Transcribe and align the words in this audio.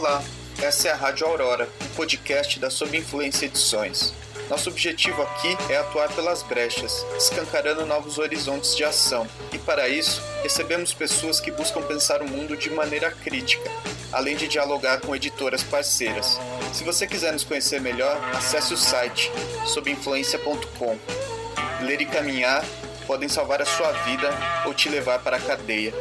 Olá, 0.00 0.24
essa 0.62 0.88
é 0.88 0.92
a 0.92 0.96
Rádio 0.96 1.26
Aurora, 1.26 1.68
um 1.82 1.94
podcast 1.94 2.58
da 2.58 2.70
Sob 2.70 2.96
Influência 2.96 3.44
Edições. 3.44 4.14
Nosso 4.48 4.70
objetivo 4.70 5.20
aqui 5.20 5.54
é 5.68 5.76
atuar 5.76 6.10
pelas 6.14 6.42
brechas, 6.42 7.04
escancarando 7.18 7.84
novos 7.84 8.16
horizontes 8.16 8.74
de 8.74 8.82
ação, 8.82 9.28
e 9.52 9.58
para 9.58 9.90
isso 9.90 10.22
recebemos 10.42 10.94
pessoas 10.94 11.38
que 11.38 11.50
buscam 11.50 11.82
pensar 11.82 12.22
o 12.22 12.26
mundo 12.26 12.56
de 12.56 12.70
maneira 12.70 13.10
crítica, 13.10 13.70
além 14.10 14.36
de 14.36 14.48
dialogar 14.48 15.02
com 15.02 15.14
editoras 15.14 15.62
parceiras. 15.62 16.40
Se 16.72 16.82
você 16.82 17.06
quiser 17.06 17.34
nos 17.34 17.44
conhecer 17.44 17.78
melhor, 17.78 18.18
acesse 18.34 18.72
o 18.72 18.78
site 18.78 19.30
sobinfluência.com. 19.66 20.98
Ler 21.82 22.00
e 22.00 22.06
caminhar 22.06 22.64
podem 23.06 23.28
salvar 23.28 23.60
a 23.60 23.66
sua 23.66 23.92
vida 24.04 24.30
ou 24.64 24.72
te 24.72 24.88
levar 24.88 25.18
para 25.18 25.36
a 25.36 25.40
cadeia. 25.40 25.92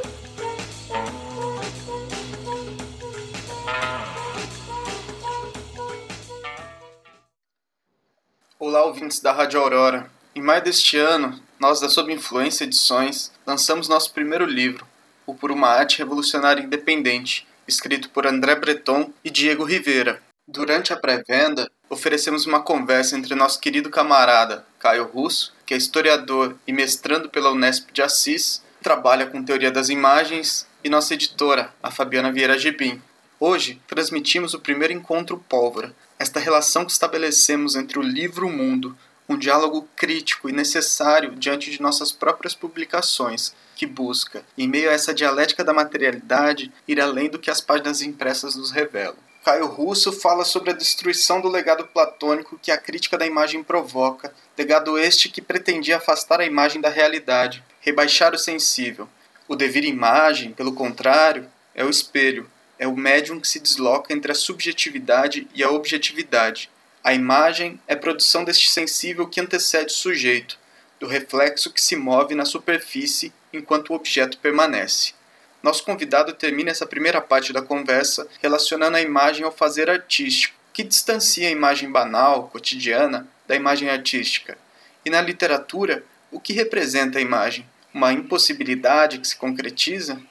Olá, 8.79 8.88
ouvintes 8.88 9.19
da 9.19 9.33
Rádio 9.33 9.59
Aurora. 9.59 10.09
Em 10.33 10.41
maio 10.41 10.63
deste 10.63 10.95
ano, 10.95 11.38
nós 11.59 11.81
da 11.81 11.89
Sob 11.89 12.13
Influência 12.13 12.63
Edições 12.63 13.29
lançamos 13.45 13.89
nosso 13.89 14.13
primeiro 14.13 14.45
livro, 14.45 14.88
O 15.25 15.35
Por 15.35 15.52
uma 15.52 15.67
Arte 15.67 15.97
Revolucionária 15.97 16.63
Independente, 16.63 17.45
escrito 17.67 18.09
por 18.09 18.25
André 18.25 18.55
Breton 18.55 19.11
e 19.21 19.29
Diego 19.29 19.65
Rivera. 19.65 20.23
Durante 20.47 20.93
a 20.93 20.95
pré-venda, 20.95 21.69
oferecemos 21.89 22.45
uma 22.45 22.61
conversa 22.61 23.17
entre 23.17 23.35
nosso 23.35 23.59
querido 23.59 23.89
camarada 23.89 24.65
Caio 24.80 25.03
Russo, 25.03 25.53
que 25.66 25.73
é 25.73 25.77
historiador 25.77 26.55
e 26.66 26.71
mestrando 26.71 27.27
pela 27.27 27.52
Unesp 27.52 27.91
de 27.91 28.02
Assis, 28.02 28.64
trabalha 28.81 29.25
com 29.25 29.43
teoria 29.43 29.71
das 29.71 29.89
imagens, 29.89 30.66
e 30.81 30.89
nossa 30.89 31.16
editora, 31.16 31.73
a 31.83 31.91
Fabiana 31.91 32.31
Vieira 32.31 32.58
Gebim. 32.58 33.02
Hoje, 33.41 33.81
transmitimos 33.88 34.53
o 34.53 34.59
primeiro 34.61 34.93
encontro 34.93 35.43
Pólvora, 35.49 35.93
esta 36.20 36.38
relação 36.39 36.84
que 36.84 36.92
estabelecemos 36.92 37.78
entre 37.78 37.98
o 37.98 38.02
livro 38.02 38.45
e 38.45 38.52
o 38.52 38.53
mundo, 38.53 38.95
um 39.28 39.38
diálogo 39.38 39.88
crítico 39.95 40.50
e 40.50 40.52
necessário 40.52 41.31
diante 41.36 41.72
de 41.72 41.81
nossas 41.81 42.11
próprias 42.11 42.53
publicações, 42.53 43.53
que 43.73 43.86
busca, 43.86 44.44
em 44.58 44.67
meio 44.67 44.89
a 44.89 44.94
essa 44.94 45.14
dialética 45.14 45.64
da 45.64 45.72
materialidade, 45.72 46.73
ir 46.86 47.00
além 47.00 47.30
do 47.30 47.39
que 47.39 47.50
as 47.50 47.61
páginas 47.61 48.02
impressas 48.02 48.56
nos 48.56 48.70
revelam. 48.70 49.16
Caio 49.45 49.67
Russo 49.67 50.11
fala 50.11 50.44
sobre 50.44 50.72
a 50.72 50.76
destruição 50.76 51.39
do 51.39 51.48
legado 51.48 51.88
platônico 51.88 52.59
que 52.61 52.72
a 52.72 52.78
crítica 52.78 53.17
da 53.17 53.26
imagem 53.26 53.64
provoca, 53.64 54.33
legado 54.58 54.98
este 54.98 55.30
que 55.30 55.42
pretendia 55.42 55.98
afastar 55.98 56.42
a 56.42 56.45
imagem 56.45 56.81
da 56.81 56.89
realidade, 56.89 57.64
rebaixar 57.80 58.36
o 58.36 58.38
sensível. 58.38 59.08
O 59.48 59.56
devir 59.56 59.86
imagem, 59.86 60.52
pelo 60.52 60.73
contrário, 60.73 61.48
é 61.73 61.86
o 61.86 61.89
espelho, 61.89 62.50
é 62.80 62.88
o 62.88 62.95
médium 62.95 63.39
que 63.39 63.47
se 63.47 63.59
desloca 63.59 64.13
entre 64.13 64.31
a 64.31 64.35
subjetividade 64.35 65.47
e 65.53 65.61
a 65.61 65.69
objetividade. 65.69 66.72
A 67.03 67.13
imagem 67.13 67.80
é 67.88 67.95
produção 67.95 68.44
deste 68.44 68.69
sensível 68.71 69.27
que 69.27 69.41
antecede 69.41 69.88
o 69.88 69.95
sujeito, 69.95 70.58
do 70.99 71.08
reflexo 71.08 71.71
que 71.71 71.81
se 71.81 71.95
move 71.95 72.33
na 72.33 72.45
superfície 72.45 73.33
enquanto 73.53 73.89
o 73.89 73.95
objeto 73.95 74.38
permanece. 74.38 75.13
Nosso 75.61 75.83
convidado 75.83 76.33
termina 76.33 76.71
essa 76.71 76.86
primeira 76.86 77.19
parte 77.19 77.52
da 77.52 77.61
conversa 77.61 78.27
relacionando 78.41 78.95
a 78.95 79.02
imagem 79.02 79.43
ao 79.43 79.52
fazer 79.52 79.89
artístico, 79.89 80.55
que 80.71 80.83
distancia 80.83 81.47
a 81.47 81.52
imagem 81.52 81.91
banal, 81.91 82.47
cotidiana, 82.47 83.27
da 83.45 83.55
imagem 83.55 83.89
artística. 83.89 84.58
E 85.03 85.09
na 85.09 85.21
literatura, 85.21 86.03
o 86.31 86.39
que 86.39 86.53
representa 86.53 87.17
a 87.17 87.21
imagem? 87.21 87.66
Uma 87.93 88.14
impossibilidade 88.14 89.19
que 89.19 89.27
se 89.27 89.36
concretiza? 89.36 90.21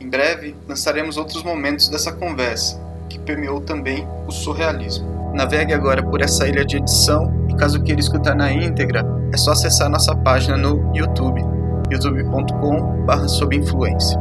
Em 0.00 0.08
breve, 0.08 0.54
lançaremos 0.68 1.16
outros 1.16 1.42
momentos 1.42 1.88
dessa 1.88 2.12
conversa, 2.12 2.80
que 3.08 3.18
permeou 3.18 3.60
também 3.60 4.06
o 4.26 4.32
surrealismo. 4.32 5.32
Navegue 5.34 5.72
agora 5.72 6.02
por 6.02 6.20
essa 6.20 6.46
ilha 6.46 6.64
de 6.64 6.76
edição 6.76 7.46
e 7.48 7.54
caso 7.56 7.82
queira 7.82 8.00
escutar 8.00 8.34
na 8.34 8.52
íntegra, 8.52 9.04
é 9.32 9.36
só 9.36 9.52
acessar 9.52 9.90
nossa 9.90 10.14
página 10.14 10.56
no 10.56 10.94
YouTube, 10.94 11.40
youtube.com.br 11.90 13.28
sob 13.28 13.56
influência. 13.56 14.18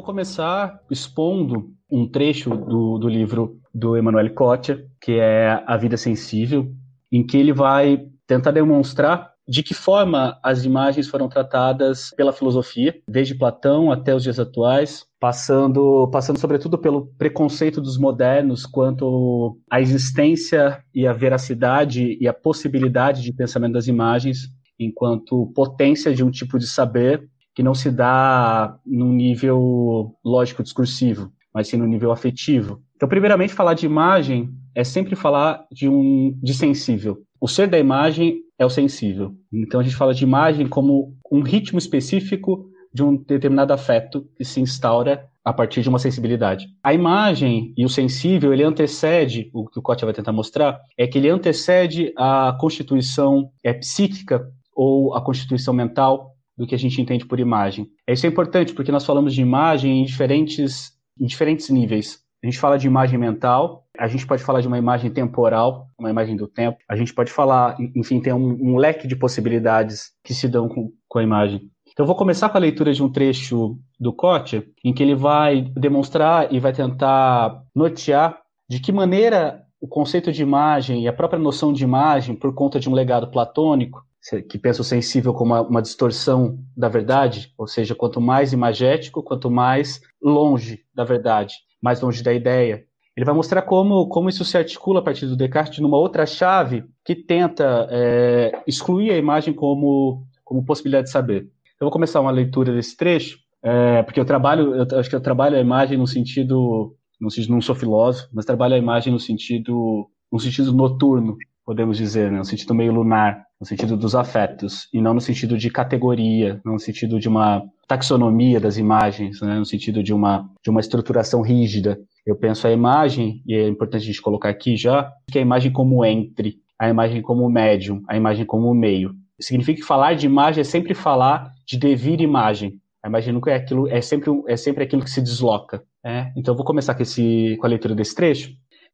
Vou 0.00 0.02
começar 0.02 0.80
expondo 0.90 1.74
um 1.90 2.08
trecho 2.08 2.48
do, 2.48 2.96
do 2.96 3.06
livro 3.06 3.60
do 3.72 3.98
Emmanuel 3.98 4.32
Kotia, 4.32 4.82
que 4.98 5.12
é 5.12 5.62
A 5.66 5.76
Vida 5.76 5.98
Sensível, 5.98 6.72
em 7.12 7.24
que 7.24 7.36
ele 7.36 7.52
vai 7.52 8.06
tentar 8.26 8.50
demonstrar 8.50 9.30
de 9.46 9.62
que 9.62 9.74
forma 9.74 10.38
as 10.42 10.64
imagens 10.64 11.06
foram 11.06 11.28
tratadas 11.28 12.14
pela 12.16 12.32
filosofia, 12.32 12.98
desde 13.06 13.34
Platão 13.34 13.92
até 13.92 14.14
os 14.14 14.22
dias 14.22 14.40
atuais, 14.40 15.04
passando, 15.20 16.08
passando 16.10 16.38
sobretudo 16.38 16.78
pelo 16.78 17.08
preconceito 17.18 17.78
dos 17.78 17.98
modernos 17.98 18.64
quanto 18.64 19.58
à 19.70 19.82
existência 19.82 20.82
e 20.94 21.06
a 21.06 21.12
veracidade 21.12 22.16
e 22.18 22.26
a 22.26 22.32
possibilidade 22.32 23.20
de 23.20 23.34
pensamento 23.34 23.74
das 23.74 23.86
imagens 23.86 24.48
enquanto 24.78 25.52
potência 25.54 26.14
de 26.14 26.24
um 26.24 26.30
tipo 26.30 26.58
de 26.58 26.66
saber 26.66 27.28
que 27.60 27.64
não 27.64 27.74
se 27.74 27.90
dá 27.90 28.74
no 28.86 29.12
nível 29.12 30.16
lógico-discursivo, 30.24 31.30
mas 31.52 31.68
sim 31.68 31.76
no 31.76 31.86
nível 31.86 32.10
afetivo. 32.10 32.80
Então, 32.96 33.06
primeiramente, 33.06 33.52
falar 33.52 33.74
de 33.74 33.84
imagem 33.84 34.48
é 34.74 34.82
sempre 34.82 35.14
falar 35.14 35.66
de 35.70 35.86
um 35.86 36.34
de 36.42 36.54
sensível. 36.54 37.18
O 37.38 37.46
ser 37.46 37.68
da 37.68 37.78
imagem 37.78 38.38
é 38.58 38.64
o 38.64 38.70
sensível. 38.70 39.34
Então, 39.52 39.78
a 39.78 39.82
gente 39.82 39.94
fala 39.94 40.14
de 40.14 40.24
imagem 40.24 40.66
como 40.66 41.14
um 41.30 41.42
ritmo 41.42 41.78
específico 41.78 42.64
de 42.94 43.02
um 43.02 43.14
determinado 43.14 43.74
afeto 43.74 44.26
que 44.38 44.44
se 44.44 44.58
instaura 44.58 45.28
a 45.44 45.52
partir 45.52 45.82
de 45.82 45.90
uma 45.90 45.98
sensibilidade. 45.98 46.66
A 46.82 46.94
imagem 46.94 47.74
e 47.76 47.84
o 47.84 47.90
sensível, 47.90 48.54
ele 48.54 48.64
antecede, 48.64 49.50
o 49.52 49.68
que 49.68 49.78
o 49.78 49.82
Kotia 49.82 50.06
vai 50.06 50.14
tentar 50.14 50.32
mostrar, 50.32 50.80
é 50.96 51.06
que 51.06 51.18
ele 51.18 51.28
antecede 51.28 52.10
a 52.16 52.56
constituição 52.58 53.50
é, 53.62 53.74
psíquica 53.74 54.50
ou 54.74 55.14
a 55.14 55.22
constituição 55.22 55.74
mental 55.74 56.39
do 56.56 56.66
que 56.66 56.74
a 56.74 56.78
gente 56.78 57.00
entende 57.00 57.26
por 57.26 57.40
imagem. 57.40 57.88
Isso 58.08 58.26
é 58.26 58.28
importante 58.28 58.72
porque 58.72 58.92
nós 58.92 59.04
falamos 59.04 59.34
de 59.34 59.40
imagem 59.40 60.02
em 60.02 60.04
diferentes, 60.04 60.92
em 61.18 61.26
diferentes 61.26 61.70
níveis. 61.70 62.22
A 62.42 62.46
gente 62.46 62.58
fala 62.58 62.78
de 62.78 62.86
imagem 62.86 63.18
mental, 63.18 63.84
a 63.98 64.08
gente 64.08 64.26
pode 64.26 64.42
falar 64.42 64.62
de 64.62 64.66
uma 64.66 64.78
imagem 64.78 65.10
temporal, 65.10 65.88
uma 65.98 66.08
imagem 66.08 66.36
do 66.36 66.48
tempo, 66.48 66.78
a 66.88 66.96
gente 66.96 67.12
pode 67.12 67.30
falar, 67.30 67.76
enfim, 67.94 68.18
tem 68.18 68.32
um, 68.32 68.72
um 68.72 68.76
leque 68.76 69.06
de 69.06 69.14
possibilidades 69.14 70.12
que 70.24 70.32
se 70.32 70.48
dão 70.48 70.66
com, 70.66 70.90
com 71.06 71.18
a 71.18 71.22
imagem. 71.22 71.70
Então, 71.92 72.04
eu 72.04 72.06
vou 72.06 72.16
começar 72.16 72.48
com 72.48 72.56
a 72.56 72.60
leitura 72.60 72.94
de 72.94 73.02
um 73.02 73.12
trecho 73.12 73.76
do 73.98 74.12
Koch, 74.12 74.62
em 74.82 74.94
que 74.94 75.02
ele 75.02 75.14
vai 75.14 75.60
demonstrar 75.76 76.50
e 76.50 76.58
vai 76.58 76.72
tentar 76.72 77.62
nortear 77.74 78.40
de 78.68 78.80
que 78.80 78.90
maneira 78.90 79.62
o 79.80 79.88
conceito 79.88 80.32
de 80.32 80.42
imagem 80.42 81.02
e 81.02 81.08
a 81.08 81.12
própria 81.12 81.38
noção 81.38 81.72
de 81.72 81.84
imagem, 81.84 82.36
por 82.36 82.54
conta 82.54 82.80
de 82.80 82.88
um 82.88 82.94
legado 82.94 83.30
platônico, 83.30 84.02
que 84.48 84.58
pensa 84.58 84.82
o 84.82 84.84
sensível 84.84 85.32
como 85.32 85.54
uma, 85.54 85.62
uma, 85.62 85.82
distorção 85.82 86.58
da 86.76 86.88
verdade, 86.88 87.52
ou 87.56 87.66
seja, 87.66 87.94
quanto 87.94 88.20
mais 88.20 88.52
imagético, 88.52 89.22
quanto 89.22 89.50
mais 89.50 90.00
longe 90.22 90.84
da 90.94 91.04
verdade, 91.04 91.54
mais 91.82 92.00
longe 92.00 92.22
da 92.22 92.32
ideia. 92.32 92.84
Ele 93.16 93.24
vai 93.24 93.34
mostrar 93.34 93.62
como, 93.62 94.08
como 94.08 94.28
isso 94.28 94.44
se 94.44 94.56
articula 94.56 95.00
a 95.00 95.02
partir 95.02 95.26
do 95.26 95.36
Descartes 95.36 95.78
numa 95.80 95.96
outra 95.96 96.26
chave 96.26 96.84
que 97.04 97.14
tenta 97.14 97.88
é, 97.90 98.62
excluir 98.66 99.10
a 99.10 99.16
imagem 99.16 99.54
como, 99.54 100.26
como 100.44 100.64
possibilidade 100.64 101.06
de 101.06 101.12
saber. 101.12 101.42
Eu 101.80 101.86
vou 101.86 101.90
começar 101.90 102.20
uma 102.20 102.30
leitura 102.30 102.72
desse 102.72 102.96
trecho, 102.96 103.38
é, 103.62 104.02
porque 104.02 104.20
eu 104.20 104.24
trabalho, 104.24 104.74
eu 104.74 104.98
acho 104.98 105.08
que 105.08 105.16
eu 105.16 105.20
trabalho 105.20 105.56
a 105.56 105.60
imagem 105.60 105.96
no 105.96 106.06
sentido, 106.06 106.94
no 107.18 107.30
sentido, 107.30 107.52
não 107.52 107.60
sou 107.60 107.74
filósofo, 107.74 108.28
mas 108.32 108.44
trabalho 108.44 108.74
a 108.74 108.78
imagem 108.78 109.12
no 109.12 109.18
sentido, 109.18 110.08
no 110.30 110.38
sentido 110.38 110.72
noturno, 110.72 111.36
podemos 111.70 111.96
dizer, 111.96 112.32
né, 112.32 112.38
no 112.38 112.44
sentido 112.44 112.74
meio 112.74 112.90
lunar 112.90 113.44
no 113.60 113.64
sentido 113.64 113.96
dos 113.96 114.16
afetos, 114.16 114.88
e 114.92 115.00
não 115.00 115.14
no 115.14 115.20
sentido 115.20 115.56
de 115.56 115.70
categoria, 115.70 116.60
não 116.64 116.72
no 116.72 116.80
sentido 116.80 117.20
de 117.20 117.28
uma 117.28 117.62
taxonomia 117.86 118.58
das 118.58 118.76
imagens, 118.76 119.40
né, 119.40 119.54
no 119.54 119.64
sentido 119.64 120.02
de 120.02 120.12
uma, 120.12 120.50
de 120.64 120.68
uma 120.68 120.80
estruturação 120.80 121.42
rígida. 121.42 121.96
Eu 122.26 122.34
penso 122.34 122.66
a 122.66 122.72
imagem, 122.72 123.40
e 123.46 123.54
é 123.54 123.68
importante 123.68 124.02
a 124.02 124.06
gente 124.06 124.20
colocar 124.20 124.48
aqui 124.48 124.76
já, 124.76 125.12
que 125.30 125.38
a 125.38 125.42
imagem 125.42 125.70
como 125.70 126.04
entre, 126.04 126.56
a 126.76 126.88
imagem 126.88 127.22
como 127.22 127.48
médium, 127.48 128.02
a 128.08 128.16
imagem 128.16 128.44
como 128.44 128.74
meio. 128.74 129.12
Significa 129.38 129.80
que 129.80 129.86
falar 129.86 130.14
de 130.14 130.26
imagem 130.26 130.62
é 130.62 130.64
sempre 130.64 130.92
falar 130.92 131.52
de 131.68 131.78
devir 131.78 132.20
imagem. 132.20 132.80
A 133.00 133.06
imagem 133.06 133.32
nunca 133.32 133.52
é 133.52 133.54
aquilo, 133.54 133.86
é 133.86 134.00
sempre, 134.00 134.28
é 134.48 134.56
sempre 134.56 134.82
aquilo 134.82 135.04
que 135.04 135.10
se 135.10 135.22
desloca. 135.22 135.84
É? 136.04 136.32
Então, 136.36 136.52
eu 136.52 136.56
vou 136.56 136.66
começar 136.66 136.96
com, 136.96 137.02
esse, 137.02 137.56
com 137.60 137.66
a 137.66 137.68
leitura 137.68 137.94
desse 137.94 138.14
trecho. 138.14 138.50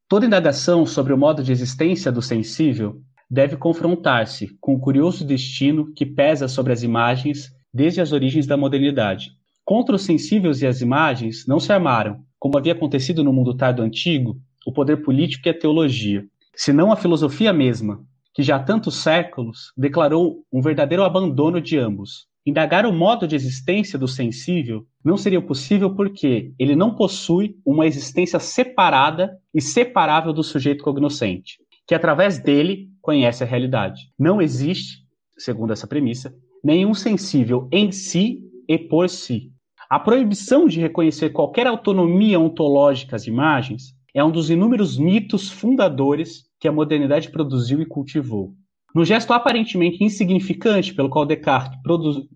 Toda 0.09 0.25
indagação 0.25 0.85
sobre 0.85 1.11
o 1.11 1.17
modo 1.17 1.43
de 1.43 1.51
existência 1.51 2.09
do 2.09 2.21
sensível 2.21 3.01
deve 3.29 3.57
confrontar-se 3.57 4.57
com 4.61 4.73
o 4.73 4.79
curioso 4.79 5.25
destino 5.25 5.91
que 5.93 6.05
pesa 6.05 6.47
sobre 6.47 6.71
as 6.71 6.81
imagens 6.81 7.51
desde 7.73 7.99
as 7.99 8.13
origens 8.13 8.47
da 8.47 8.55
modernidade. 8.55 9.31
Contra 9.65 9.97
os 9.97 10.03
sensíveis 10.03 10.61
e 10.61 10.65
as 10.65 10.79
imagens 10.79 11.45
não 11.45 11.59
se 11.59 11.73
armaram, 11.73 12.21
como 12.39 12.57
havia 12.57 12.71
acontecido 12.71 13.21
no 13.21 13.33
mundo 13.33 13.53
tardo 13.53 13.81
antigo, 13.81 14.39
o 14.65 14.71
poder 14.71 15.03
político 15.03 15.45
e 15.45 15.51
a 15.51 15.59
teologia, 15.59 16.25
senão 16.55 16.89
a 16.89 16.95
filosofia 16.95 17.51
mesma, 17.51 17.99
que 18.33 18.41
já 18.41 18.55
há 18.55 18.63
tantos 18.63 18.95
séculos 18.95 19.73
declarou 19.75 20.41
um 20.53 20.61
verdadeiro 20.61 21.03
abandono 21.03 21.59
de 21.59 21.77
ambos. 21.77 22.26
Indagar 22.47 22.85
o 22.85 22.93
modo 22.93 23.27
de 23.27 23.35
existência 23.35 23.99
do 23.99 24.07
sensível 24.07 24.87
não 25.03 25.17
seria 25.17 25.41
possível 25.41 25.93
porque 25.93 26.53
ele 26.57 26.77
não 26.77 26.95
possui 26.95 27.57
uma 27.65 27.85
existência 27.85 28.39
separada 28.39 29.37
e 29.53 29.59
separável 29.59 30.31
do 30.31 30.41
sujeito 30.41 30.81
cognoscente, 30.81 31.57
que 31.85 31.93
através 31.93 32.39
dele 32.39 32.87
conhece 33.01 33.43
a 33.43 33.45
realidade. 33.45 34.03
Não 34.17 34.41
existe, 34.41 34.99
segundo 35.37 35.73
essa 35.73 35.85
premissa, 35.85 36.33
nenhum 36.63 36.93
sensível 36.93 37.67
em 37.69 37.91
si 37.91 38.39
e 38.65 38.77
por 38.77 39.09
si. 39.09 39.51
A 39.89 39.99
proibição 39.99 40.69
de 40.69 40.79
reconhecer 40.79 41.31
qualquer 41.31 41.67
autonomia 41.67 42.39
ontológica 42.39 43.17
às 43.17 43.27
imagens 43.27 43.93
é 44.13 44.23
um 44.23 44.31
dos 44.31 44.49
inúmeros 44.49 44.97
mitos 44.97 45.49
fundadores 45.49 46.45
que 46.61 46.67
a 46.69 46.71
modernidade 46.71 47.29
produziu 47.29 47.81
e 47.81 47.85
cultivou. 47.85 48.53
No 48.95 49.05
gesto 49.05 49.31
aparentemente 49.33 50.03
insignificante 50.03 50.93
pelo 50.93 51.09
qual 51.09 51.25
Descartes 51.25 51.77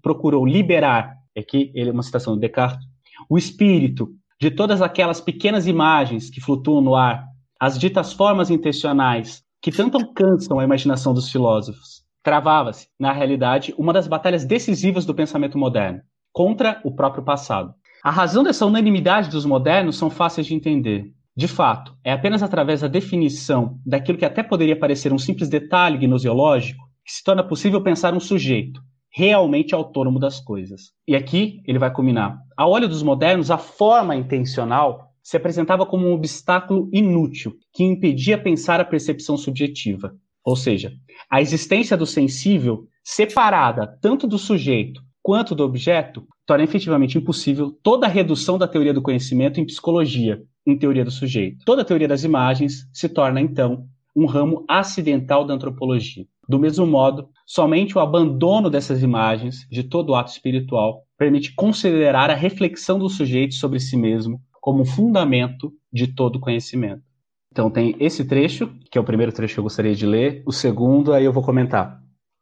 procurou 0.01 0.45
liberar, 0.45 1.15
aqui 1.37 1.71
ele 1.73 1.89
é 1.89 1.93
uma 1.93 2.03
citação 2.03 2.35
de 2.35 2.41
Descartes, 2.41 2.85
o 3.29 3.37
espírito 3.37 4.09
de 4.39 4.51
todas 4.51 4.81
aquelas 4.81 5.21
pequenas 5.21 5.67
imagens 5.67 6.29
que 6.29 6.41
flutuam 6.41 6.81
no 6.81 6.95
ar, 6.95 7.25
as 7.59 7.77
ditas 7.77 8.11
formas 8.11 8.49
intencionais 8.49 9.43
que 9.61 9.71
tanto 9.71 10.11
cansam 10.13 10.59
a 10.59 10.63
imaginação 10.63 11.13
dos 11.13 11.31
filósofos, 11.31 12.03
travava-se, 12.23 12.87
na 12.99 13.11
realidade, 13.11 13.73
uma 13.77 13.93
das 13.93 14.07
batalhas 14.07 14.43
decisivas 14.43 15.05
do 15.05 15.13
pensamento 15.13 15.57
moderno, 15.57 16.01
contra 16.33 16.81
o 16.83 16.91
próprio 16.91 17.23
passado. 17.23 17.73
A 18.03 18.09
razão 18.09 18.43
dessa 18.43 18.65
unanimidade 18.65 19.29
dos 19.29 19.45
modernos 19.45 19.97
são 19.97 20.09
fáceis 20.09 20.47
de 20.47 20.55
entender. 20.55 21.13
De 21.35 21.47
fato, 21.47 21.95
é 22.03 22.11
apenas 22.11 22.43
através 22.43 22.81
da 22.81 22.87
definição 22.87 23.79
daquilo 23.85 24.17
que 24.17 24.25
até 24.25 24.43
poderia 24.43 24.77
parecer 24.77 25.13
um 25.13 25.17
simples 25.17 25.49
detalhe 25.49 25.97
gnoseológico 25.97 26.83
que 27.05 27.13
se 27.13 27.23
torna 27.23 27.43
possível 27.43 27.81
pensar 27.81 28.13
um 28.13 28.19
sujeito 28.19 28.81
realmente 29.13 29.75
autônomo 29.75 30.19
das 30.19 30.39
coisas. 30.39 30.91
E 31.07 31.15
aqui 31.15 31.61
ele 31.67 31.79
vai 31.79 31.91
culminar. 31.91 32.37
A 32.55 32.67
olho 32.67 32.87
dos 32.87 33.03
modernos, 33.03 33.51
a 33.51 33.57
forma 33.57 34.15
intencional 34.15 35.11
se 35.21 35.37
apresentava 35.37 35.85
como 35.85 36.07
um 36.07 36.13
obstáculo 36.13 36.89
inútil 36.91 37.53
que 37.73 37.83
impedia 37.83 38.37
pensar 38.37 38.79
a 38.79 38.85
percepção 38.85 39.37
subjetiva. 39.37 40.13
Ou 40.43 40.55
seja, 40.55 40.91
a 41.29 41.41
existência 41.41 41.95
do 41.95 42.05
sensível, 42.05 42.87
separada 43.03 43.87
tanto 44.01 44.25
do 44.25 44.37
sujeito 44.37 45.01
quanto 45.21 45.53
do 45.53 45.63
objeto, 45.63 46.25
torna 46.45 46.63
efetivamente 46.63 47.17
impossível 47.17 47.71
toda 47.83 48.07
a 48.07 48.09
redução 48.09 48.57
da 48.57 48.67
teoria 48.67 48.93
do 48.93 49.03
conhecimento 49.03 49.59
em 49.59 49.65
psicologia, 49.65 50.41
em 50.65 50.77
teoria 50.77 51.03
do 51.03 51.11
sujeito. 51.11 51.63
Toda 51.65 51.81
a 51.81 51.85
teoria 51.85 52.07
das 52.07 52.23
imagens 52.23 52.87
se 52.93 53.09
torna, 53.09 53.41
então, 53.41 53.85
um 54.15 54.25
ramo 54.25 54.65
acidental 54.67 55.45
da 55.45 55.53
antropologia. 55.53 56.25
Do 56.47 56.59
mesmo 56.59 56.85
modo, 56.85 57.29
somente 57.45 57.97
o 57.97 58.01
abandono 58.01 58.69
dessas 58.69 59.01
imagens, 59.01 59.67
de 59.69 59.83
todo 59.83 60.15
ato 60.15 60.31
espiritual, 60.31 61.03
permite 61.17 61.53
considerar 61.55 62.29
a 62.29 62.35
reflexão 62.35 62.99
do 62.99 63.09
sujeito 63.09 63.55
sobre 63.55 63.79
si 63.79 63.95
mesmo 63.95 64.41
como 64.59 64.85
fundamento 64.85 65.71
de 65.91 66.07
todo 66.07 66.39
conhecimento. 66.39 67.03
Então 67.51 67.69
tem 67.69 67.95
esse 67.99 68.25
trecho, 68.25 68.73
que 68.89 68.97
é 68.97 69.01
o 69.01 69.03
primeiro 69.03 69.31
trecho 69.31 69.55
que 69.55 69.59
eu 69.59 69.63
gostaria 69.63 69.95
de 69.95 70.05
ler, 70.05 70.43
o 70.45 70.51
segundo 70.51 71.13
aí 71.13 71.25
eu 71.25 71.33
vou 71.33 71.43
comentar, 71.43 72.01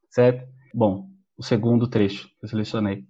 certo? 0.10 0.48
Bom, 0.74 1.08
o 1.38 1.44
segundo 1.44 1.88
trecho 1.88 2.28
que 2.28 2.46
eu 2.46 2.50
selecionei. 2.50 3.04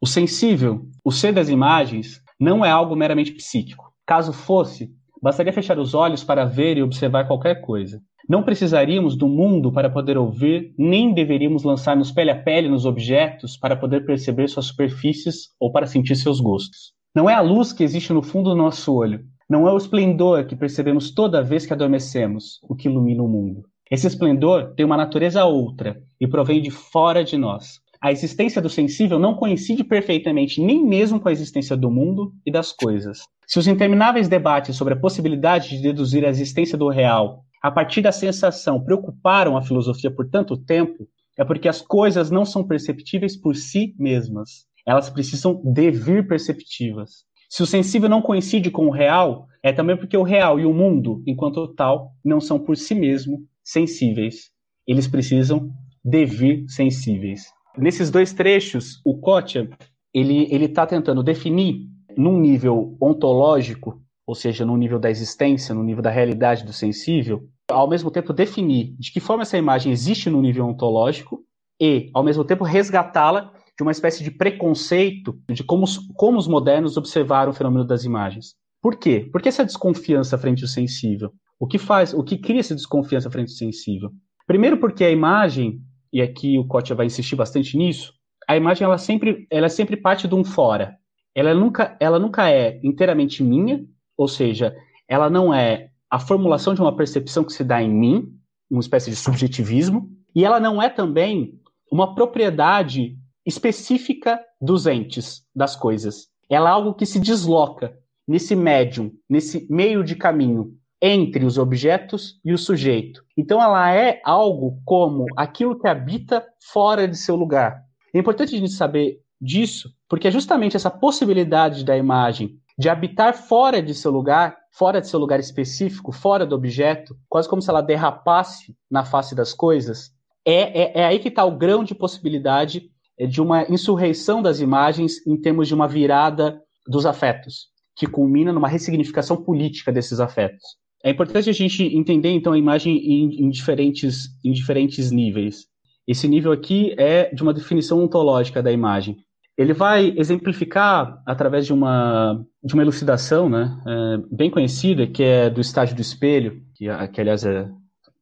O 0.00 0.06
sensível, 0.06 0.88
o 1.04 1.10
ser 1.10 1.32
das 1.32 1.48
imagens, 1.48 2.22
não 2.38 2.64
é 2.64 2.70
algo 2.70 2.94
meramente 2.94 3.32
psíquico. 3.32 3.91
Caso 4.06 4.32
fosse, 4.32 4.90
bastaria 5.22 5.52
fechar 5.52 5.78
os 5.78 5.94
olhos 5.94 6.24
para 6.24 6.44
ver 6.44 6.76
e 6.76 6.82
observar 6.82 7.26
qualquer 7.26 7.60
coisa. 7.60 8.00
Não 8.28 8.42
precisaríamos 8.42 9.16
do 9.16 9.28
mundo 9.28 9.72
para 9.72 9.90
poder 9.90 10.16
ouvir, 10.16 10.74
nem 10.78 11.12
deveríamos 11.12 11.64
lançar-nos 11.64 12.12
pele 12.12 12.30
a 12.30 12.40
pele 12.40 12.68
nos 12.68 12.86
objetos 12.86 13.56
para 13.56 13.76
poder 13.76 14.04
perceber 14.04 14.48
suas 14.48 14.66
superfícies 14.66 15.48
ou 15.58 15.72
para 15.72 15.86
sentir 15.86 16.16
seus 16.16 16.40
gostos. 16.40 16.92
Não 17.14 17.28
é 17.28 17.34
a 17.34 17.40
luz 17.40 17.72
que 17.72 17.82
existe 17.84 18.12
no 18.12 18.22
fundo 18.22 18.50
do 18.50 18.56
nosso 18.56 18.94
olho, 18.94 19.20
não 19.50 19.68
é 19.68 19.72
o 19.72 19.76
esplendor 19.76 20.46
que 20.46 20.56
percebemos 20.56 21.12
toda 21.12 21.42
vez 21.42 21.66
que 21.66 21.72
adormecemos 21.72 22.58
o 22.62 22.74
que 22.74 22.88
ilumina 22.88 23.22
o 23.22 23.28
mundo. 23.28 23.64
Esse 23.90 24.06
esplendor 24.06 24.72
tem 24.74 24.86
uma 24.86 24.96
natureza 24.96 25.44
outra 25.44 26.00
e 26.18 26.26
provém 26.26 26.62
de 26.62 26.70
fora 26.70 27.22
de 27.22 27.36
nós. 27.36 27.81
A 28.02 28.10
existência 28.10 28.60
do 28.60 28.68
sensível 28.68 29.16
não 29.16 29.36
coincide 29.36 29.84
perfeitamente 29.84 30.60
nem 30.60 30.84
mesmo 30.84 31.20
com 31.20 31.28
a 31.28 31.32
existência 31.32 31.76
do 31.76 31.88
mundo 31.88 32.32
e 32.44 32.50
das 32.50 32.72
coisas. 32.72 33.20
Se 33.46 33.60
os 33.60 33.68
intermináveis 33.68 34.28
debates 34.28 34.74
sobre 34.74 34.94
a 34.94 34.98
possibilidade 34.98 35.68
de 35.68 35.80
deduzir 35.80 36.24
a 36.24 36.28
existência 36.28 36.76
do 36.76 36.88
real 36.88 37.44
a 37.62 37.70
partir 37.70 38.02
da 38.02 38.10
sensação 38.10 38.82
preocuparam 38.82 39.56
a 39.56 39.62
filosofia 39.62 40.10
por 40.10 40.28
tanto 40.28 40.56
tempo, 40.56 41.06
é 41.38 41.44
porque 41.44 41.68
as 41.68 41.80
coisas 41.80 42.28
não 42.28 42.44
são 42.44 42.66
perceptíveis 42.66 43.36
por 43.36 43.54
si 43.54 43.94
mesmas. 43.96 44.66
Elas 44.84 45.08
precisam 45.08 45.62
devir 45.64 46.26
perceptivas. 46.26 47.24
Se 47.48 47.62
o 47.62 47.66
sensível 47.66 48.08
não 48.08 48.20
coincide 48.20 48.68
com 48.68 48.88
o 48.88 48.90
real, 48.90 49.46
é 49.62 49.72
também 49.72 49.96
porque 49.96 50.16
o 50.16 50.24
real 50.24 50.58
e 50.58 50.66
o 50.66 50.74
mundo, 50.74 51.22
enquanto 51.24 51.68
tal, 51.68 52.10
não 52.24 52.40
são 52.40 52.58
por 52.58 52.76
si 52.76 52.96
mesmo 52.96 53.46
sensíveis. 53.62 54.50
Eles 54.88 55.06
precisam 55.06 55.70
devir 56.04 56.64
sensíveis. 56.66 57.44
Nesses 57.76 58.10
dois 58.10 58.32
trechos, 58.32 59.00
o 59.04 59.18
Kotia 59.18 59.68
ele 60.12 60.46
ele 60.50 60.66
está 60.66 60.86
tentando 60.86 61.22
definir 61.22 61.86
num 62.16 62.38
nível 62.38 62.96
ontológico, 63.00 64.00
ou 64.26 64.34
seja, 64.34 64.64
no 64.64 64.76
nível 64.76 64.98
da 64.98 65.10
existência, 65.10 65.74
no 65.74 65.82
nível 65.82 66.02
da 66.02 66.10
realidade 66.10 66.64
do 66.64 66.72
sensível, 66.72 67.48
ao 67.70 67.88
mesmo 67.88 68.10
tempo 68.10 68.32
definir 68.32 68.94
de 68.98 69.10
que 69.10 69.20
forma 69.20 69.42
essa 69.42 69.56
imagem 69.56 69.90
existe 69.90 70.28
no 70.28 70.42
nível 70.42 70.66
ontológico 70.66 71.40
e, 71.80 72.10
ao 72.14 72.22
mesmo 72.22 72.44
tempo, 72.44 72.64
resgatá-la 72.64 73.52
de 73.76 73.82
uma 73.82 73.90
espécie 73.90 74.22
de 74.22 74.30
preconceito 74.30 75.34
de 75.48 75.64
como, 75.64 75.86
como 76.14 76.38
os 76.38 76.46
modernos 76.46 76.96
observaram 76.96 77.50
o 77.50 77.54
fenômeno 77.54 77.86
das 77.86 78.04
imagens. 78.04 78.54
Por 78.82 78.96
quê? 78.96 79.28
Por 79.32 79.40
que 79.40 79.48
essa 79.48 79.64
desconfiança 79.64 80.36
frente 80.36 80.62
ao 80.62 80.68
sensível? 80.68 81.32
O 81.58 81.66
que 81.66 81.78
faz, 81.78 82.12
o 82.12 82.22
que 82.22 82.36
cria 82.36 82.60
essa 82.60 82.74
desconfiança 82.74 83.30
frente 83.30 83.50
ao 83.50 83.56
sensível? 83.56 84.10
Primeiro 84.46 84.76
porque 84.78 85.04
a 85.04 85.10
imagem 85.10 85.80
e 86.12 86.20
aqui 86.20 86.58
o 86.58 86.66
Kotia 86.66 86.94
vai 86.94 87.06
insistir 87.06 87.36
bastante 87.36 87.76
nisso, 87.76 88.12
a 88.46 88.56
imagem 88.56 88.84
ela 88.84 88.98
sempre, 88.98 89.46
ela 89.50 89.66
é 89.66 89.68
sempre 89.68 89.96
parte 89.96 90.28
de 90.28 90.34
um 90.34 90.44
fora. 90.44 90.98
Ela 91.34 91.54
nunca, 91.54 91.96
ela 91.98 92.18
nunca 92.18 92.50
é 92.50 92.78
inteiramente 92.82 93.42
minha, 93.42 93.84
ou 94.16 94.28
seja, 94.28 94.76
ela 95.08 95.30
não 95.30 95.54
é 95.54 95.90
a 96.10 96.18
formulação 96.18 96.74
de 96.74 96.82
uma 96.82 96.94
percepção 96.94 97.44
que 97.44 97.52
se 97.52 97.64
dá 97.64 97.82
em 97.82 97.88
mim, 97.88 98.28
uma 98.70 98.80
espécie 98.80 99.10
de 99.10 99.16
subjetivismo, 99.16 100.10
e 100.34 100.44
ela 100.44 100.60
não 100.60 100.82
é 100.82 100.90
também 100.90 101.58
uma 101.90 102.14
propriedade 102.14 103.16
específica 103.46 104.40
dos 104.60 104.86
entes, 104.86 105.42
das 105.54 105.74
coisas. 105.74 106.28
Ela 106.50 106.68
é 106.68 106.72
algo 106.72 106.94
que 106.94 107.06
se 107.06 107.18
desloca 107.18 107.96
nesse 108.28 108.54
médium, 108.54 109.10
nesse 109.28 109.66
meio 109.70 110.04
de 110.04 110.14
caminho 110.14 110.76
entre 111.02 111.44
os 111.44 111.58
objetos 111.58 112.38
e 112.44 112.52
o 112.52 112.58
sujeito. 112.58 113.24
Então 113.36 113.60
ela 113.60 113.92
é 113.92 114.20
algo 114.24 114.80
como 114.84 115.26
aquilo 115.36 115.76
que 115.76 115.88
habita 115.88 116.46
fora 116.72 117.08
de 117.08 117.16
seu 117.16 117.34
lugar. 117.34 117.82
É 118.14 118.18
importante 118.20 118.54
a 118.54 118.58
gente 118.58 118.72
saber 118.72 119.20
disso, 119.40 119.92
porque 120.08 120.28
é 120.28 120.30
justamente 120.30 120.76
essa 120.76 120.90
possibilidade 120.90 121.84
da 121.84 121.96
imagem 121.96 122.56
de 122.78 122.88
habitar 122.88 123.34
fora 123.34 123.82
de 123.82 123.94
seu 123.94 124.12
lugar, 124.12 124.56
fora 124.70 125.00
de 125.00 125.08
seu 125.08 125.18
lugar 125.18 125.40
específico, 125.40 126.12
fora 126.12 126.46
do 126.46 126.54
objeto, 126.54 127.16
quase 127.28 127.48
como 127.48 127.60
se 127.60 127.68
ela 127.68 127.82
derrapasse 127.82 128.76
na 128.88 129.04
face 129.04 129.34
das 129.34 129.52
coisas, 129.52 130.12
é, 130.46 130.82
é, 130.82 131.00
é 131.00 131.04
aí 131.04 131.18
que 131.18 131.28
está 131.28 131.44
o 131.44 131.56
grão 131.56 131.82
de 131.82 131.94
possibilidade 131.94 132.90
de 133.28 133.40
uma 133.42 133.64
insurreição 133.64 134.40
das 134.40 134.60
imagens 134.60 135.24
em 135.26 135.36
termos 135.36 135.68
de 135.68 135.74
uma 135.74 135.86
virada 135.86 136.62
dos 136.86 137.06
afetos, 137.06 137.68
que 137.96 138.06
culmina 138.06 138.52
numa 138.52 138.68
ressignificação 138.68 139.36
política 139.36 139.92
desses 139.92 140.18
afetos. 140.18 140.81
É 141.04 141.10
importante 141.10 141.50
a 141.50 141.52
gente 141.52 141.82
entender, 141.82 142.30
então, 142.30 142.52
a 142.52 142.58
imagem 142.58 142.96
em, 142.96 143.44
em, 143.44 143.50
diferentes, 143.50 144.28
em 144.44 144.52
diferentes 144.52 145.10
níveis. 145.10 145.66
Esse 146.06 146.28
nível 146.28 146.52
aqui 146.52 146.94
é 146.96 147.34
de 147.34 147.42
uma 147.42 147.52
definição 147.52 148.02
ontológica 148.02 148.62
da 148.62 148.70
imagem. 148.70 149.16
Ele 149.58 149.72
vai 149.72 150.14
exemplificar 150.16 151.20
através 151.26 151.66
de 151.66 151.72
uma, 151.72 152.44
de 152.62 152.74
uma 152.74 152.82
elucidação 152.82 153.48
né, 153.48 153.76
é, 153.86 154.22
bem 154.30 154.50
conhecida, 154.50 155.06
que 155.06 155.22
é 155.22 155.50
do 155.50 155.60
estágio 155.60 155.94
do 155.94 156.00
espelho, 156.00 156.62
que, 156.74 156.86
que 157.12 157.20
aliás 157.20 157.44
é, 157.44 157.68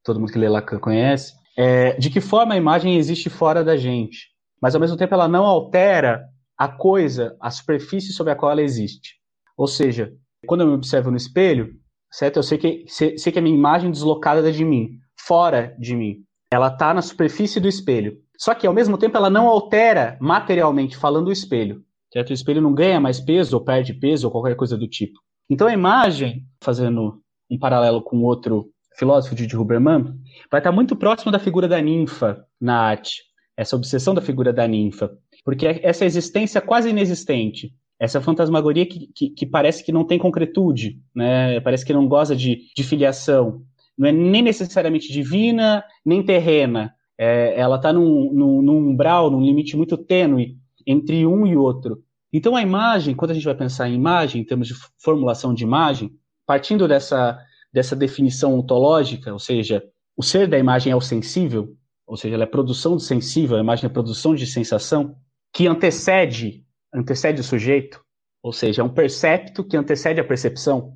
todo 0.02 0.18
mundo 0.18 0.32
que 0.32 0.38
lê 0.38 0.48
Lacan 0.48 0.78
conhece, 0.78 1.34
é, 1.56 1.92
de 1.98 2.10
que 2.10 2.20
forma 2.20 2.54
a 2.54 2.56
imagem 2.56 2.96
existe 2.96 3.28
fora 3.30 3.62
da 3.62 3.76
gente, 3.76 4.28
mas 4.60 4.74
ao 4.74 4.80
mesmo 4.80 4.96
tempo 4.96 5.14
ela 5.14 5.28
não 5.28 5.44
altera 5.44 6.24
a 6.58 6.68
coisa, 6.68 7.36
a 7.40 7.50
superfície 7.50 8.12
sobre 8.12 8.32
a 8.32 8.36
qual 8.36 8.52
ela 8.52 8.62
existe. 8.62 9.14
Ou 9.56 9.66
seja, 9.66 10.12
quando 10.46 10.62
eu 10.62 10.66
me 10.66 10.74
observo 10.74 11.10
no 11.10 11.16
espelho, 11.16 11.74
certo? 12.10 12.38
Eu 12.38 12.42
sei 12.42 12.58
que, 12.58 12.84
sei, 12.88 13.18
sei 13.18 13.32
que 13.32 13.38
a 13.38 13.42
minha 13.42 13.56
imagem 13.56 13.90
deslocada 13.90 14.48
é 14.48 14.52
de 14.52 14.64
mim, 14.64 14.98
fora 15.18 15.74
de 15.78 15.94
mim. 15.94 16.24
Ela 16.52 16.68
está 16.68 16.92
na 16.92 17.02
superfície 17.02 17.60
do 17.60 17.68
espelho. 17.68 18.18
Só 18.36 18.54
que, 18.54 18.66
ao 18.66 18.72
mesmo 18.72 18.98
tempo, 18.98 19.16
ela 19.16 19.30
não 19.30 19.48
altera 19.48 20.16
materialmente 20.20 20.96
falando 20.96 21.28
o 21.28 21.32
espelho. 21.32 21.84
Certo? 22.12 22.30
O 22.30 22.32
espelho 22.32 22.60
não 22.60 22.74
ganha 22.74 23.00
mais 23.00 23.20
peso, 23.20 23.56
ou 23.56 23.64
perde 23.64 23.94
peso, 23.94 24.26
ou 24.26 24.32
qualquer 24.32 24.56
coisa 24.56 24.76
do 24.76 24.88
tipo. 24.88 25.20
Então, 25.48 25.68
a 25.68 25.72
imagem, 25.72 26.44
fazendo 26.60 27.20
um 27.50 27.58
paralelo 27.58 28.02
com 28.02 28.22
outro 28.22 28.70
filósofo, 28.96 29.34
de 29.34 29.56
Huberman, 29.56 30.14
vai 30.50 30.60
estar 30.60 30.72
muito 30.72 30.96
próximo 30.96 31.32
da 31.32 31.38
figura 31.38 31.66
da 31.66 31.80
ninfa 31.80 32.44
na 32.60 32.78
arte, 32.78 33.22
essa 33.56 33.76
obsessão 33.76 34.14
da 34.14 34.20
figura 34.20 34.52
da 34.52 34.66
ninfa, 34.66 35.10
porque 35.44 35.80
essa 35.82 36.04
existência 36.04 36.60
quase 36.60 36.90
inexistente, 36.90 37.72
essa 38.00 38.20
fantasmagoria 38.20 38.86
que, 38.86 39.08
que, 39.14 39.28
que, 39.28 39.46
parece 39.46 39.84
que 39.84 39.92
não 39.92 40.04
tem 40.04 40.18
concretude, 40.18 40.98
né? 41.14 41.60
parece 41.60 41.84
que 41.84 41.92
não 41.92 42.08
goza 42.08 42.34
de, 42.34 42.62
de 42.74 42.82
filiação, 42.82 43.62
não 43.96 44.08
é 44.08 44.12
nem 44.12 44.40
necessariamente 44.40 45.12
divina, 45.12 45.84
nem 46.02 46.22
terrena, 46.22 46.94
é, 47.18 47.60
ela 47.60 47.76
está 47.76 47.92
num, 47.92 48.32
num, 48.32 48.62
num 48.62 48.78
umbral, 48.88 49.30
num 49.30 49.42
limite 49.42 49.76
muito 49.76 49.98
tênue 49.98 50.56
entre 50.86 51.26
um 51.26 51.46
e 51.46 51.54
outro. 51.54 52.02
Então 52.32 52.56
a 52.56 52.62
imagem, 52.62 53.14
quando 53.14 53.32
a 53.32 53.34
gente 53.34 53.44
vai 53.44 53.54
pensar 53.54 53.90
em 53.90 53.94
imagem, 53.94 54.40
em 54.40 54.44
termos 54.44 54.68
de 54.68 54.74
formulação 54.98 55.52
de 55.52 55.62
imagem, 55.62 56.10
partindo 56.46 56.88
dessa, 56.88 57.38
dessa 57.70 57.94
definição 57.94 58.54
ontológica, 58.54 59.30
ou 59.30 59.38
seja, 59.38 59.84
o 60.16 60.22
ser 60.22 60.48
da 60.48 60.58
imagem 60.58 60.90
é 60.90 60.96
o 60.96 61.00
sensível, 61.02 61.76
ou 62.06 62.16
seja, 62.16 62.34
ela 62.34 62.44
é 62.44 62.46
produção 62.46 62.96
de 62.96 63.04
sensível, 63.04 63.58
a 63.58 63.60
imagem 63.60 63.84
é 63.84 63.88
produção 63.92 64.34
de 64.34 64.46
sensação, 64.46 65.14
que 65.52 65.66
antecede, 65.66 66.64
antecede 66.94 67.40
o 67.40 67.44
sujeito, 67.44 68.00
ou 68.42 68.52
seja, 68.52 68.82
é 68.82 68.84
um 68.84 68.92
percepto 68.92 69.64
que 69.64 69.76
antecede 69.76 70.20
a 70.20 70.24
percepção, 70.24 70.94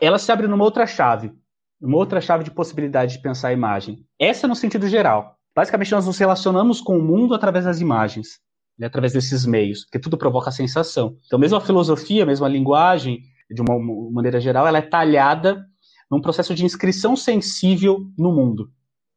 ela 0.00 0.18
se 0.18 0.30
abre 0.30 0.46
numa 0.46 0.64
outra 0.64 0.86
chave, 0.86 1.32
uma 1.80 1.96
outra 1.96 2.20
chave 2.20 2.44
de 2.44 2.50
possibilidade 2.50 3.14
de 3.14 3.22
pensar 3.22 3.48
a 3.48 3.52
imagem. 3.52 4.04
Essa 4.18 4.46
é 4.46 4.48
no 4.48 4.54
sentido 4.56 4.88
geral. 4.88 5.36
Basicamente, 5.54 5.92
nós 5.92 6.06
nos 6.06 6.18
relacionamos 6.18 6.80
com 6.80 6.98
o 6.98 7.02
mundo 7.02 7.34
através 7.34 7.64
das 7.64 7.80
imagens, 7.80 8.40
né, 8.78 8.86
através 8.86 9.12
desses 9.14 9.46
meios, 9.46 9.84
porque 9.84 9.98
tudo 9.98 10.18
provoca 10.18 10.50
sensação. 10.50 11.16
Então, 11.24 11.38
mesmo 11.38 11.56
a 11.56 11.60
filosofia, 11.60 12.26
mesmo 12.26 12.44
a 12.44 12.48
linguagem, 12.48 13.20
de 13.50 13.62
uma 13.62 13.78
maneira 14.12 14.40
geral, 14.40 14.66
ela 14.66 14.78
é 14.78 14.82
talhada 14.82 15.64
num 16.10 16.20
processo 16.20 16.54
de 16.54 16.64
inscrição 16.64 17.16
sensível 17.16 18.00
no 18.18 18.32
mundo. 18.32 18.70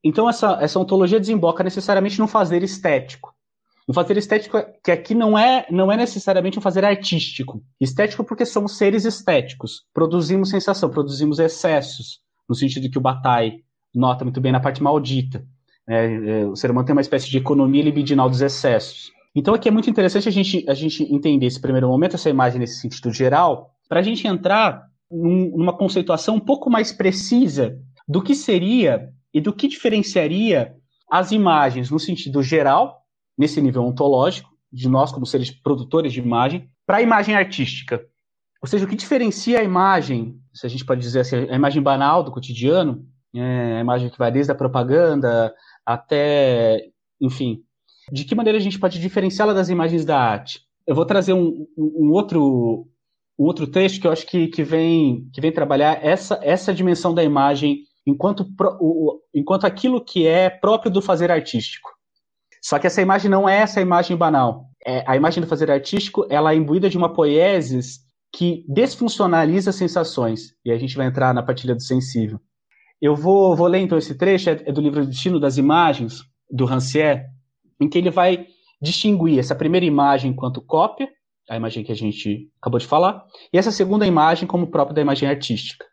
Então, 0.03 0.29
essa, 0.29 0.57
essa 0.61 0.79
ontologia 0.79 1.19
desemboca 1.19 1.63
necessariamente 1.63 2.19
num 2.19 2.27
fazer 2.27 2.63
estético. 2.63 3.33
Um 3.89 3.93
fazer 3.93 4.15
estético 4.17 4.55
é, 4.55 4.71
que 4.83 4.91
aqui 4.91 5.15
não 5.15 5.35
é, 5.35 5.65
não 5.71 5.91
é 5.91 5.97
necessariamente 5.97 6.59
um 6.59 6.61
fazer 6.61 6.85
artístico. 6.85 7.63
Estético 7.81 8.23
porque 8.23 8.45
somos 8.45 8.77
seres 8.77 9.03
estéticos. 9.03 9.81
Produzimos 9.91 10.51
sensação, 10.51 10.91
produzimos 10.91 11.39
excessos, 11.39 12.19
no 12.47 12.53
sentido 12.53 12.87
que 12.87 12.99
o 12.99 13.01
Bataille 13.01 13.63
nota 13.93 14.23
muito 14.23 14.39
bem 14.39 14.51
na 14.51 14.59
parte 14.59 14.83
maldita. 14.83 15.43
É, 15.87 16.05
é, 16.05 16.45
o 16.45 16.55
ser 16.55 16.69
humano 16.69 16.85
tem 16.85 16.93
uma 16.93 17.01
espécie 17.01 17.31
de 17.31 17.39
economia 17.39 17.81
libidinal 17.81 18.29
dos 18.29 18.41
excessos. 18.41 19.11
Então 19.33 19.55
aqui 19.55 19.67
é 19.67 19.71
muito 19.71 19.89
interessante 19.89 20.29
a 20.29 20.31
gente, 20.31 20.63
a 20.69 20.75
gente 20.75 21.03
entender 21.11 21.47
esse 21.47 21.59
primeiro 21.59 21.87
momento, 21.87 22.15
essa 22.15 22.29
imagem 22.29 22.59
nesse 22.59 22.79
sentido 22.79 23.11
geral, 23.11 23.71
para 23.87 24.01
a 24.01 24.03
gente 24.03 24.27
entrar 24.27 24.83
num, 25.09 25.57
numa 25.57 25.75
conceituação 25.75 26.35
um 26.35 26.39
pouco 26.39 26.69
mais 26.69 26.91
precisa 26.91 27.75
do 28.07 28.21
que 28.21 28.35
seria 28.35 29.09
e 29.33 29.41
do 29.41 29.51
que 29.51 29.67
diferenciaria 29.67 30.75
as 31.09 31.31
imagens 31.31 31.89
no 31.89 31.99
sentido 31.99 32.43
geral, 32.43 32.98
nesse 33.39 33.61
nível 33.61 33.85
ontológico, 33.85 34.49
de 34.71 34.89
nós 34.89 35.13
como 35.13 35.25
seres 35.25 35.49
produtores 35.49 36.11
de 36.11 36.19
imagem, 36.19 36.69
para 36.85 36.97
a 36.97 37.01
imagem 37.01 37.33
artística. 37.33 38.05
Ou 38.61 38.67
seja, 38.67 38.83
o 38.83 38.87
que 38.87 38.95
diferencia 38.95 39.59
a 39.61 39.63
imagem, 39.63 40.37
se 40.53 40.65
a 40.67 40.69
gente 40.69 40.83
pode 40.83 40.99
dizer 40.99 41.21
assim, 41.21 41.37
a 41.49 41.55
imagem 41.55 41.81
banal 41.81 42.21
do 42.21 42.31
cotidiano, 42.31 43.05
é, 43.33 43.77
a 43.77 43.79
imagem 43.79 44.09
que 44.09 44.17
vai 44.17 44.29
desde 44.29 44.51
a 44.51 44.55
propaganda 44.55 45.53
até, 45.85 46.87
enfim, 47.21 47.63
de 48.11 48.25
que 48.25 48.35
maneira 48.35 48.57
a 48.57 48.61
gente 48.61 48.77
pode 48.77 48.99
diferenciá-la 48.99 49.53
das 49.53 49.69
imagens 49.69 50.03
da 50.03 50.19
arte? 50.19 50.59
Eu 50.85 50.93
vou 50.93 51.05
trazer 51.05 51.33
um, 51.33 51.65
um, 51.77 52.11
outro 52.11 52.87
um 53.37 53.45
outro 53.45 53.67
texto 53.67 54.01
que 54.01 54.07
eu 54.07 54.11
acho 54.11 54.27
que, 54.27 54.47
que, 54.47 54.63
vem, 54.63 55.29
que 55.31 55.39
vem 55.39 55.51
trabalhar 55.51 56.03
essa, 56.03 56.37
essa 56.43 56.73
dimensão 56.73 57.13
da 57.13 57.23
imagem 57.23 57.83
enquanto, 58.05 58.43
pro, 58.55 58.77
o, 58.81 59.21
enquanto 59.33 59.65
aquilo 59.65 60.03
que 60.03 60.27
é 60.27 60.49
próprio 60.49 60.91
do 60.91 61.01
fazer 61.01 61.31
artístico. 61.31 61.89
Só 62.61 62.77
que 62.77 62.87
essa 62.87 63.01
imagem 63.01 63.29
não 63.29 63.47
é 63.47 63.59
essa 63.59 63.81
imagem 63.81 64.15
banal. 64.15 64.65
É, 64.85 65.03
a 65.07 65.15
imagem 65.15 65.41
do 65.41 65.47
fazer 65.47 65.69
artístico 65.69 66.25
ela 66.29 66.53
é 66.53 66.55
imbuída 66.55 66.89
de 66.89 66.97
uma 66.97 67.13
poiesis 67.13 67.99
que 68.33 68.65
desfuncionaliza 68.67 69.71
sensações. 69.71 70.53
E 70.63 70.71
a 70.71 70.77
gente 70.77 70.95
vai 70.95 71.07
entrar 71.07 71.33
na 71.33 71.43
partilha 71.43 71.75
do 71.75 71.81
sensível. 71.81 72.39
Eu 73.01 73.15
vou, 73.15 73.55
vou 73.55 73.67
ler 73.67 73.79
então 73.79 73.97
esse 73.97 74.15
trecho, 74.15 74.49
é, 74.49 74.61
é 74.65 74.71
do 74.71 74.81
livro 74.81 75.05
Destino 75.05 75.39
das 75.39 75.57
Imagens, 75.57 76.21
do 76.51 76.65
Rancière, 76.65 77.25
em 77.79 77.87
que 77.87 77.97
ele 77.97 78.09
vai 78.09 78.45
distinguir 78.81 79.39
essa 79.39 79.55
primeira 79.55 79.85
imagem 79.85 80.31
enquanto 80.31 80.61
cópia, 80.61 81.09
a 81.49 81.55
imagem 81.55 81.83
que 81.83 81.91
a 81.91 81.95
gente 81.95 82.49
acabou 82.61 82.79
de 82.79 82.85
falar, 82.85 83.25
e 83.51 83.57
essa 83.57 83.71
segunda 83.71 84.05
imagem 84.05 84.47
como 84.47 84.67
própria 84.67 84.95
da 84.95 85.01
imagem 85.01 85.27
artística. 85.27 85.85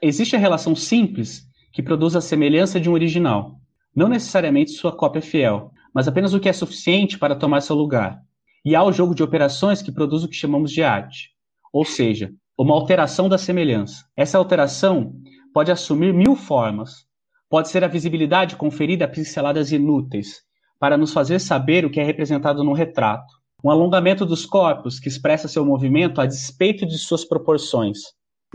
Existe 0.00 0.36
a 0.36 0.38
relação 0.38 0.74
simples 0.74 1.42
que 1.72 1.82
produz 1.82 2.14
a 2.16 2.20
semelhança 2.20 2.80
de 2.80 2.88
um 2.88 2.92
original, 2.92 3.59
não 3.94 4.08
necessariamente 4.08 4.70
sua 4.70 4.96
cópia 4.96 5.22
fiel, 5.22 5.72
mas 5.94 6.06
apenas 6.06 6.32
o 6.34 6.40
que 6.40 6.48
é 6.48 6.52
suficiente 6.52 7.18
para 7.18 7.34
tomar 7.34 7.60
seu 7.60 7.76
lugar. 7.76 8.20
E 8.64 8.74
há 8.74 8.82
o 8.84 8.92
jogo 8.92 9.14
de 9.14 9.22
operações 9.22 9.82
que 9.82 9.92
produz 9.92 10.22
o 10.22 10.28
que 10.28 10.36
chamamos 10.36 10.70
de 10.70 10.82
arte, 10.82 11.30
ou 11.72 11.84
seja, 11.84 12.32
uma 12.58 12.74
alteração 12.74 13.28
da 13.28 13.38
semelhança. 13.38 14.04
Essa 14.16 14.38
alteração 14.38 15.14
pode 15.52 15.72
assumir 15.72 16.12
mil 16.12 16.36
formas. 16.36 17.06
Pode 17.48 17.68
ser 17.68 17.82
a 17.82 17.88
visibilidade 17.88 18.54
conferida 18.54 19.06
a 19.06 19.08
pinceladas 19.08 19.72
inúteis, 19.72 20.42
para 20.78 20.96
nos 20.96 21.12
fazer 21.12 21.40
saber 21.40 21.84
o 21.84 21.90
que 21.90 21.98
é 21.98 22.04
representado 22.04 22.62
no 22.62 22.72
retrato. 22.72 23.32
Um 23.64 23.70
alongamento 23.70 24.24
dos 24.24 24.46
corpos 24.46 25.00
que 25.00 25.08
expressa 25.08 25.48
seu 25.48 25.64
movimento 25.64 26.20
a 26.20 26.26
despeito 26.26 26.86
de 26.86 26.96
suas 26.96 27.24
proporções. 27.24 27.98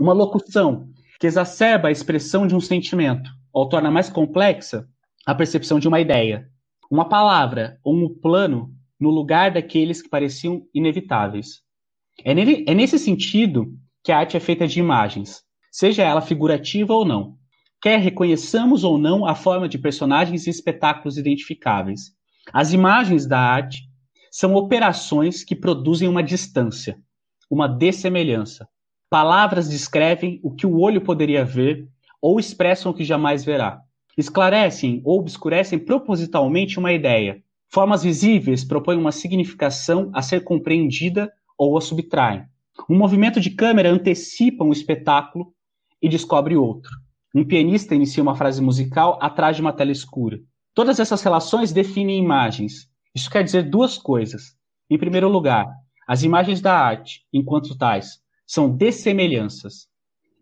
Uma 0.00 0.12
locução 0.12 0.88
que 1.20 1.26
exacerba 1.26 1.88
a 1.88 1.92
expressão 1.92 2.46
de 2.46 2.54
um 2.54 2.60
sentimento, 2.60 3.28
ou 3.52 3.68
torna 3.68 3.90
mais 3.90 4.08
complexa 4.08 4.86
a 5.26 5.34
percepção 5.34 5.80
de 5.80 5.88
uma 5.88 6.00
ideia. 6.00 6.48
Uma 6.90 7.08
palavra 7.08 7.78
ou 7.82 7.94
um 7.94 8.08
plano 8.08 8.72
no 8.98 9.10
lugar 9.10 9.50
daqueles 9.50 10.00
que 10.00 10.08
pareciam 10.08 10.62
inevitáveis. 10.72 11.62
É, 12.24 12.32
nele, 12.32 12.64
é 12.66 12.74
nesse 12.74 12.98
sentido 12.98 13.76
que 14.02 14.12
a 14.12 14.18
arte 14.18 14.36
é 14.36 14.40
feita 14.40 14.66
de 14.66 14.78
imagens, 14.78 15.42
seja 15.70 16.04
ela 16.04 16.22
figurativa 16.22 16.94
ou 16.94 17.04
não. 17.04 17.36
Quer 17.82 17.98
reconheçamos 17.98 18.84
ou 18.84 18.96
não 18.96 19.26
a 19.26 19.34
forma 19.34 19.68
de 19.68 19.76
personagens 19.78 20.46
e 20.46 20.50
espetáculos 20.50 21.18
identificáveis, 21.18 22.16
as 22.52 22.72
imagens 22.72 23.26
da 23.26 23.38
arte 23.38 23.82
são 24.30 24.54
operações 24.54 25.42
que 25.42 25.56
produzem 25.56 26.08
uma 26.08 26.22
distância, 26.22 26.98
uma 27.50 27.66
dessemelhança. 27.66 28.68
Palavras 29.10 29.68
descrevem 29.68 30.40
o 30.42 30.54
que 30.54 30.66
o 30.66 30.78
olho 30.78 31.00
poderia 31.00 31.44
ver 31.44 31.88
ou 32.20 32.38
expressam 32.38 32.92
o 32.92 32.94
que 32.94 33.04
jamais 33.04 33.44
verá. 33.44 33.80
Esclarecem 34.16 35.02
ou 35.04 35.20
obscurecem 35.20 35.78
propositalmente 35.78 36.78
uma 36.78 36.92
ideia. 36.92 37.42
Formas 37.68 38.02
visíveis 38.02 38.64
propõem 38.64 38.98
uma 38.98 39.12
significação 39.12 40.10
a 40.14 40.22
ser 40.22 40.42
compreendida 40.42 41.30
ou 41.58 41.76
a 41.76 41.80
subtraem. 41.80 42.44
Um 42.88 42.96
movimento 42.96 43.40
de 43.40 43.50
câmera 43.50 43.90
antecipa 43.90 44.64
um 44.64 44.72
espetáculo 44.72 45.52
e 46.00 46.08
descobre 46.08 46.56
outro. 46.56 46.90
Um 47.34 47.44
pianista 47.44 47.94
inicia 47.94 48.22
uma 48.22 48.34
frase 48.34 48.62
musical 48.62 49.18
atrás 49.20 49.56
de 49.56 49.62
uma 49.62 49.72
tela 49.72 49.92
escura. 49.92 50.40
Todas 50.74 50.98
essas 51.00 51.22
relações 51.22 51.72
definem 51.72 52.18
imagens. 52.18 52.88
Isso 53.14 53.30
quer 53.30 53.42
dizer 53.42 53.64
duas 53.68 53.98
coisas. 53.98 54.56
Em 54.88 54.96
primeiro 54.96 55.28
lugar, 55.28 55.66
as 56.06 56.22
imagens 56.22 56.60
da 56.60 56.78
arte, 56.78 57.26
enquanto 57.32 57.76
tais, 57.76 58.20
são 58.46 58.70
dessemelhanças. 58.70 59.88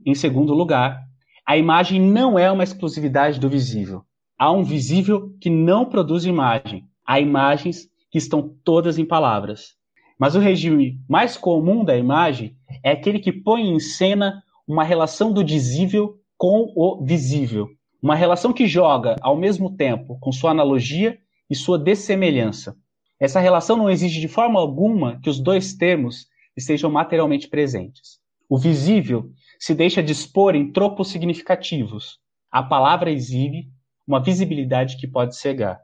Em 0.05 0.15
segundo 0.15 0.53
lugar, 0.53 1.03
a 1.47 1.57
imagem 1.59 2.01
não 2.01 2.39
é 2.39 2.51
uma 2.51 2.65
exclusividade 2.65 3.39
do 3.39 3.51
visível. 3.51 4.03
Há 4.39 4.51
um 4.51 4.65
visível 4.65 5.31
que 5.41 5.51
não 5.51 5.85
produz 5.85 6.25
imagem. 6.25 6.85
Há 7.07 7.21
imagens 7.21 7.89
que 8.11 8.19
estão 8.19 8.55
todas 8.65 8.99
em 8.99 9.05
palavras. 9.05 9.75
Mas 10.19 10.35
o 10.35 10.41
regime 10.41 10.99
mais 11.09 11.37
comum 11.37 11.85
da 11.85 11.97
imagem 11.97 12.57
é 12.83 12.93
aquele 12.93 13.19
que 13.19 13.33
põe 13.33 13.69
em 13.69 13.79
cena 13.79 14.43
uma 14.67 14.85
relação 14.85 15.33
do 15.33 15.45
dizível 15.45 16.19
com 16.37 16.73
o 16.75 17.05
visível, 17.05 17.69
uma 18.03 18.15
relação 18.15 18.53
que 18.53 18.67
joga, 18.67 19.17
ao 19.21 19.37
mesmo 19.37 19.77
tempo, 19.77 20.19
com 20.21 20.33
sua 20.33 20.51
analogia 20.51 21.19
e 21.51 21.55
sua 21.55 21.79
dessemelhança. 21.79 22.77
Essa 23.21 23.41
relação 23.41 23.77
não 23.77 23.91
exige 23.91 24.21
de 24.21 24.29
forma 24.29 24.59
alguma 24.59 25.21
que 25.21 25.29
os 25.29 25.39
dois 25.39 25.75
termos 25.75 26.27
estejam 26.57 26.91
materialmente 26.91 27.49
presentes. 27.49 28.19
O 28.49 28.59
visível 28.59 29.31
se 29.65 29.75
deixa 29.75 30.03
dispor 30.03 30.55
em 30.55 30.71
tropos 30.71 31.09
significativos. 31.09 32.19
A 32.53 32.63
palavra 32.63 33.11
exibe 33.11 33.71
uma 34.07 34.23
visibilidade 34.23 34.99
que 34.99 35.09
pode 35.09 35.39
cegar. 35.39 35.81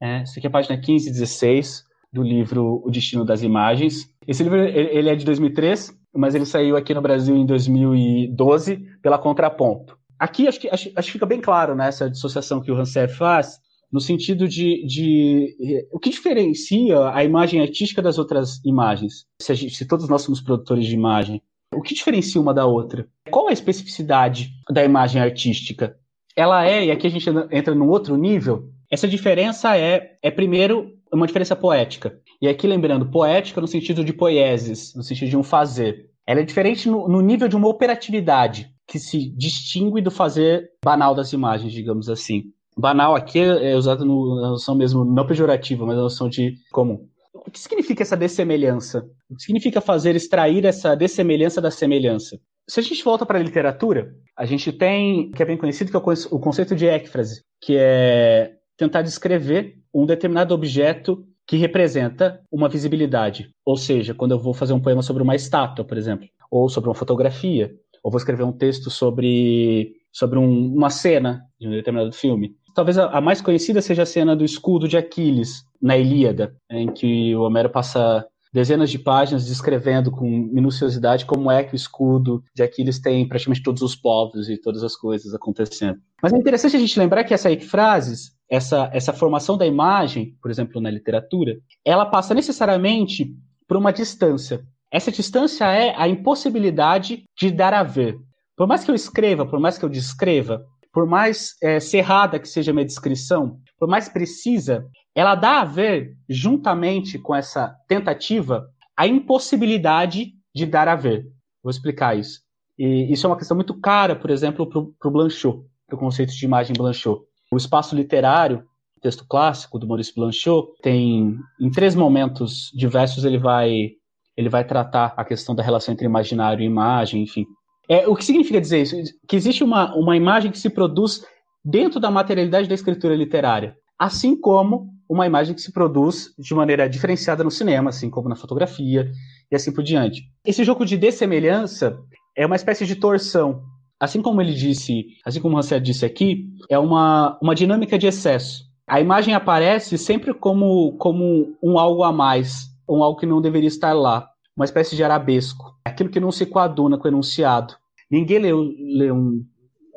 É, 0.00 0.22
isso 0.22 0.38
aqui 0.38 0.46
é 0.46 0.48
a 0.48 0.50
página 0.50 0.80
15 0.80 1.10
e 1.10 1.12
16 1.12 1.84
do 2.10 2.22
livro 2.22 2.82
O 2.82 2.90
Destino 2.90 3.22
das 3.22 3.42
Imagens. 3.42 4.08
Esse 4.26 4.42
livro 4.42 4.60
ele 4.60 5.10
é 5.10 5.14
de 5.14 5.26
2003, 5.26 5.94
mas 6.14 6.34
ele 6.34 6.46
saiu 6.46 6.74
aqui 6.74 6.94
no 6.94 7.02
Brasil 7.02 7.36
em 7.36 7.44
2012 7.44 8.78
pela 9.02 9.18
Contraponto. 9.18 9.94
Aqui 10.18 10.48
acho 10.48 10.58
que, 10.58 10.70
acho, 10.70 10.90
acho 10.96 11.06
que 11.08 11.12
fica 11.12 11.26
bem 11.26 11.42
claro 11.42 11.74
né, 11.74 11.88
essa 11.88 12.08
dissociação 12.08 12.62
que 12.62 12.72
o 12.72 12.74
Rancière 12.74 13.12
faz, 13.12 13.58
no 13.92 14.00
sentido 14.00 14.48
de, 14.48 14.86
de, 14.86 15.86
o 15.92 15.98
que 15.98 16.08
diferencia 16.08 17.10
a 17.10 17.22
imagem 17.22 17.60
artística 17.60 18.00
das 18.00 18.16
outras 18.16 18.64
imagens. 18.64 19.26
Se, 19.38 19.54
gente, 19.54 19.74
se, 19.74 19.86
todos 19.86 20.08
nós 20.08 20.22
somos 20.22 20.40
produtores 20.40 20.86
de 20.86 20.94
imagem, 20.94 21.42
O 21.72 21.80
que 21.80 21.94
diferencia 21.94 22.40
uma 22.40 22.52
da 22.52 22.66
outra? 22.66 23.06
Qual 23.30 23.48
a 23.48 23.52
especificidade 23.52 24.50
da 24.70 24.84
imagem 24.84 25.20
artística? 25.20 25.96
Ela 26.36 26.66
é, 26.66 26.86
e 26.86 26.90
aqui 26.90 27.06
a 27.06 27.10
gente 27.10 27.28
entra 27.50 27.74
num 27.74 27.88
outro 27.88 28.16
nível, 28.16 28.70
essa 28.90 29.08
diferença 29.08 29.76
é, 29.76 30.18
é 30.22 30.30
primeiro, 30.30 30.92
uma 31.12 31.26
diferença 31.26 31.56
poética. 31.56 32.18
E 32.40 32.48
aqui 32.48 32.66
lembrando, 32.66 33.10
poética 33.10 33.60
no 33.60 33.66
sentido 33.66 34.04
de 34.04 34.12
poieses, 34.12 34.94
no 34.94 35.02
sentido 35.02 35.30
de 35.30 35.36
um 35.36 35.42
fazer. 35.42 36.10
Ela 36.26 36.40
é 36.40 36.44
diferente 36.44 36.88
no, 36.88 37.08
no 37.08 37.20
nível 37.20 37.48
de 37.48 37.56
uma 37.56 37.68
operatividade, 37.68 38.70
que 38.86 38.98
se 38.98 39.30
distingue 39.34 40.02
do 40.02 40.10
fazer 40.10 40.70
banal 40.84 41.14
das 41.14 41.32
imagens, 41.32 41.72
digamos 41.72 42.08
assim. 42.08 42.44
Banal 42.76 43.14
aqui 43.14 43.38
é 43.38 43.74
usado 43.76 44.04
no, 44.04 44.40
na 44.40 44.50
noção 44.50 44.74
mesmo, 44.74 45.04
não 45.04 45.26
pejorativa, 45.26 45.84
mas 45.86 45.96
na 45.96 46.02
noção 46.02 46.28
de 46.28 46.54
comum. 46.70 47.06
O 47.44 47.50
que 47.50 47.58
significa 47.58 48.02
essa 48.02 48.16
dessemelhança? 48.16 49.04
O 49.28 49.34
que 49.34 49.42
significa 49.42 49.80
fazer 49.80 50.14
extrair 50.14 50.64
essa 50.64 50.94
dessemelhança 50.94 51.60
da 51.60 51.70
semelhança? 51.70 52.38
Se 52.68 52.78
a 52.78 52.82
gente 52.82 53.02
volta 53.02 53.26
para 53.26 53.38
a 53.38 53.42
literatura, 53.42 54.14
a 54.36 54.46
gente 54.46 54.72
tem, 54.72 55.30
que 55.32 55.42
é 55.42 55.46
bem 55.46 55.56
conhecido, 55.56 55.90
que 55.90 55.96
é 55.96 56.00
o 56.30 56.38
conceito 56.38 56.76
de 56.76 56.86
écfrase, 56.86 57.42
que 57.60 57.76
é 57.76 58.52
tentar 58.76 59.02
descrever 59.02 59.74
um 59.92 60.06
determinado 60.06 60.54
objeto 60.54 61.26
que 61.46 61.56
representa 61.56 62.40
uma 62.50 62.68
visibilidade. 62.68 63.50
Ou 63.66 63.76
seja, 63.76 64.14
quando 64.14 64.30
eu 64.30 64.38
vou 64.38 64.54
fazer 64.54 64.72
um 64.72 64.80
poema 64.80 65.02
sobre 65.02 65.22
uma 65.22 65.34
estátua, 65.34 65.84
por 65.84 65.98
exemplo, 65.98 66.28
ou 66.50 66.68
sobre 66.68 66.88
uma 66.88 66.94
fotografia, 66.94 67.72
ou 68.02 68.10
vou 68.10 68.18
escrever 68.18 68.44
um 68.44 68.52
texto 68.52 68.90
sobre, 68.90 69.96
sobre 70.12 70.38
um, 70.38 70.74
uma 70.74 70.90
cena 70.90 71.42
de 71.60 71.68
um 71.68 71.72
determinado 71.72 72.12
filme. 72.12 72.54
Talvez 72.74 72.96
a, 72.98 73.06
a, 73.06 73.20
mais 73.20 73.40
conhecida 73.40 73.82
seja 73.82 74.02
a 74.02 74.06
cena 74.06 74.34
do 74.34 74.44
escudo 74.44 74.88
de 74.88 74.96
Aquiles, 74.96 75.64
na 75.82 75.96
Ilíada, 75.96 76.54
em 76.70 76.90
que 76.92 77.34
o 77.34 77.42
Homero 77.42 77.68
passa 77.68 78.24
dezenas 78.52 78.90
de 78.90 78.98
páginas 78.98 79.46
descrevendo 79.46 80.10
com 80.10 80.28
minuciosidade 80.28 81.24
como 81.24 81.50
é 81.50 81.64
que 81.64 81.74
o 81.74 81.76
escudo 81.76 82.44
de 82.54 82.62
Aquiles 82.62 83.00
tem 83.00 83.26
praticamente 83.26 83.62
todos 83.62 83.82
os 83.82 83.96
povos 83.96 84.48
e 84.48 84.60
todas 84.60 84.84
as 84.84 84.94
coisas 84.94 85.34
acontecendo. 85.34 85.98
Mas 86.22 86.32
é 86.32 86.36
interessante 86.36 86.76
a 86.76 86.78
gente 86.78 86.98
lembrar 86.98 87.24
que 87.24 87.32
essa 87.32 87.48
frases, 87.60 88.32
essa, 88.48 88.90
essa 88.92 89.12
formação 89.12 89.56
da 89.56 89.66
imagem, 89.66 90.36
por 90.40 90.50
exemplo, 90.50 90.80
na 90.80 90.90
literatura, 90.90 91.56
ela 91.84 92.04
passa 92.04 92.34
necessariamente 92.34 93.34
por 93.66 93.78
uma 93.78 93.92
distância. 93.92 94.62
Essa 94.90 95.10
distância 95.10 95.64
é 95.64 95.94
a 95.96 96.06
impossibilidade 96.06 97.24
de 97.38 97.50
dar 97.50 97.72
a 97.72 97.82
ver. 97.82 98.18
Por 98.54 98.66
mais 98.66 98.84
que 98.84 98.90
eu 98.90 98.94
escreva, 98.94 99.46
por 99.46 99.58
mais 99.58 99.78
que 99.78 99.84
eu 99.84 99.88
descreva, 99.88 100.62
por 100.92 101.06
mais 101.06 101.54
é, 101.62 101.80
cerrada 101.80 102.38
que 102.38 102.46
seja 102.46 102.70
a 102.70 102.74
minha 102.74 102.84
descrição, 102.84 103.58
por 103.78 103.88
mais 103.88 104.10
precisa, 104.10 104.84
ela 105.14 105.34
dá 105.34 105.60
a 105.60 105.64
ver, 105.64 106.16
juntamente 106.28 107.18
com 107.18 107.34
essa 107.34 107.74
tentativa, 107.86 108.66
a 108.96 109.06
impossibilidade 109.06 110.32
de 110.54 110.66
dar 110.66 110.88
a 110.88 110.96
ver. 110.96 111.26
Vou 111.62 111.70
explicar 111.70 112.18
isso. 112.18 112.40
E 112.78 113.12
isso 113.12 113.26
é 113.26 113.30
uma 113.30 113.36
questão 113.36 113.56
muito 113.56 113.78
cara, 113.78 114.16
por 114.16 114.30
exemplo, 114.30 114.66
para 114.66 115.08
o 115.08 115.10
Blanchot, 115.10 115.62
para 115.86 115.96
o 115.96 115.98
conceito 115.98 116.32
de 116.32 116.44
imagem 116.44 116.74
Blanchot. 116.76 117.22
O 117.52 117.56
espaço 117.56 117.94
literário, 117.94 118.64
texto 119.02 119.26
clássico 119.28 119.78
do 119.78 119.86
Maurice 119.86 120.14
Blanchot, 120.14 120.68
tem, 120.80 121.36
em 121.60 121.70
três 121.70 121.94
momentos 121.94 122.70
diversos, 122.74 123.24
ele 123.24 123.38
vai, 123.38 123.90
ele 124.36 124.48
vai 124.48 124.64
tratar 124.64 125.12
a 125.16 125.24
questão 125.24 125.54
da 125.54 125.62
relação 125.62 125.92
entre 125.92 126.06
imaginário 126.06 126.62
e 126.62 126.66
imagem, 126.66 127.22
enfim. 127.22 127.44
É, 127.88 128.06
o 128.08 128.14
que 128.14 128.24
significa 128.24 128.60
dizer 128.60 128.82
isso? 128.82 128.96
Que 129.28 129.36
existe 129.36 129.62
uma, 129.62 129.94
uma 129.94 130.16
imagem 130.16 130.50
que 130.50 130.58
se 130.58 130.70
produz 130.70 131.24
dentro 131.64 132.00
da 132.00 132.10
materialidade 132.10 132.68
da 132.68 132.74
escritura 132.74 133.14
literária, 133.14 133.76
assim 133.98 134.40
como 134.40 134.88
uma 135.12 135.26
imagem 135.26 135.54
que 135.54 135.60
se 135.60 135.70
produz 135.70 136.34
de 136.38 136.54
maneira 136.54 136.88
diferenciada 136.88 137.44
no 137.44 137.50
cinema, 137.50 137.90
assim 137.90 138.08
como 138.08 138.30
na 138.30 138.36
fotografia 138.36 139.10
e 139.50 139.54
assim 139.54 139.70
por 139.70 139.84
diante. 139.84 140.22
Esse 140.44 140.64
jogo 140.64 140.86
de 140.86 140.96
dessemelhança 140.96 141.98
é 142.34 142.46
uma 142.46 142.56
espécie 142.56 142.86
de 142.86 142.96
torção. 142.96 143.62
Assim 144.00 144.22
como 144.22 144.40
ele 144.40 144.54
disse, 144.54 145.04
assim 145.24 145.40
como 145.40 145.54
o 145.54 145.58
Hansel 145.58 145.80
disse 145.80 146.06
aqui, 146.06 146.48
é 146.68 146.78
uma, 146.78 147.38
uma 147.42 147.54
dinâmica 147.54 147.98
de 147.98 148.06
excesso. 148.06 148.64
A 148.88 149.00
imagem 149.00 149.34
aparece 149.34 149.98
sempre 149.98 150.32
como, 150.32 150.96
como 150.96 151.56
um 151.62 151.78
algo 151.78 152.02
a 152.02 152.10
mais, 152.12 152.68
um 152.88 153.02
algo 153.02 153.20
que 153.20 153.26
não 153.26 153.40
deveria 153.40 153.68
estar 153.68 153.92
lá, 153.92 154.28
uma 154.56 154.64
espécie 154.64 154.96
de 154.96 155.04
arabesco, 155.04 155.76
aquilo 155.84 156.08
que 156.08 156.18
não 156.18 156.32
se 156.32 156.46
coaduna 156.46 156.98
com 156.98 157.04
o 157.04 157.10
enunciado. 157.10 157.74
Ninguém 158.10 158.38
lê, 158.38 158.52
lê 158.52 159.12
um, 159.12 159.44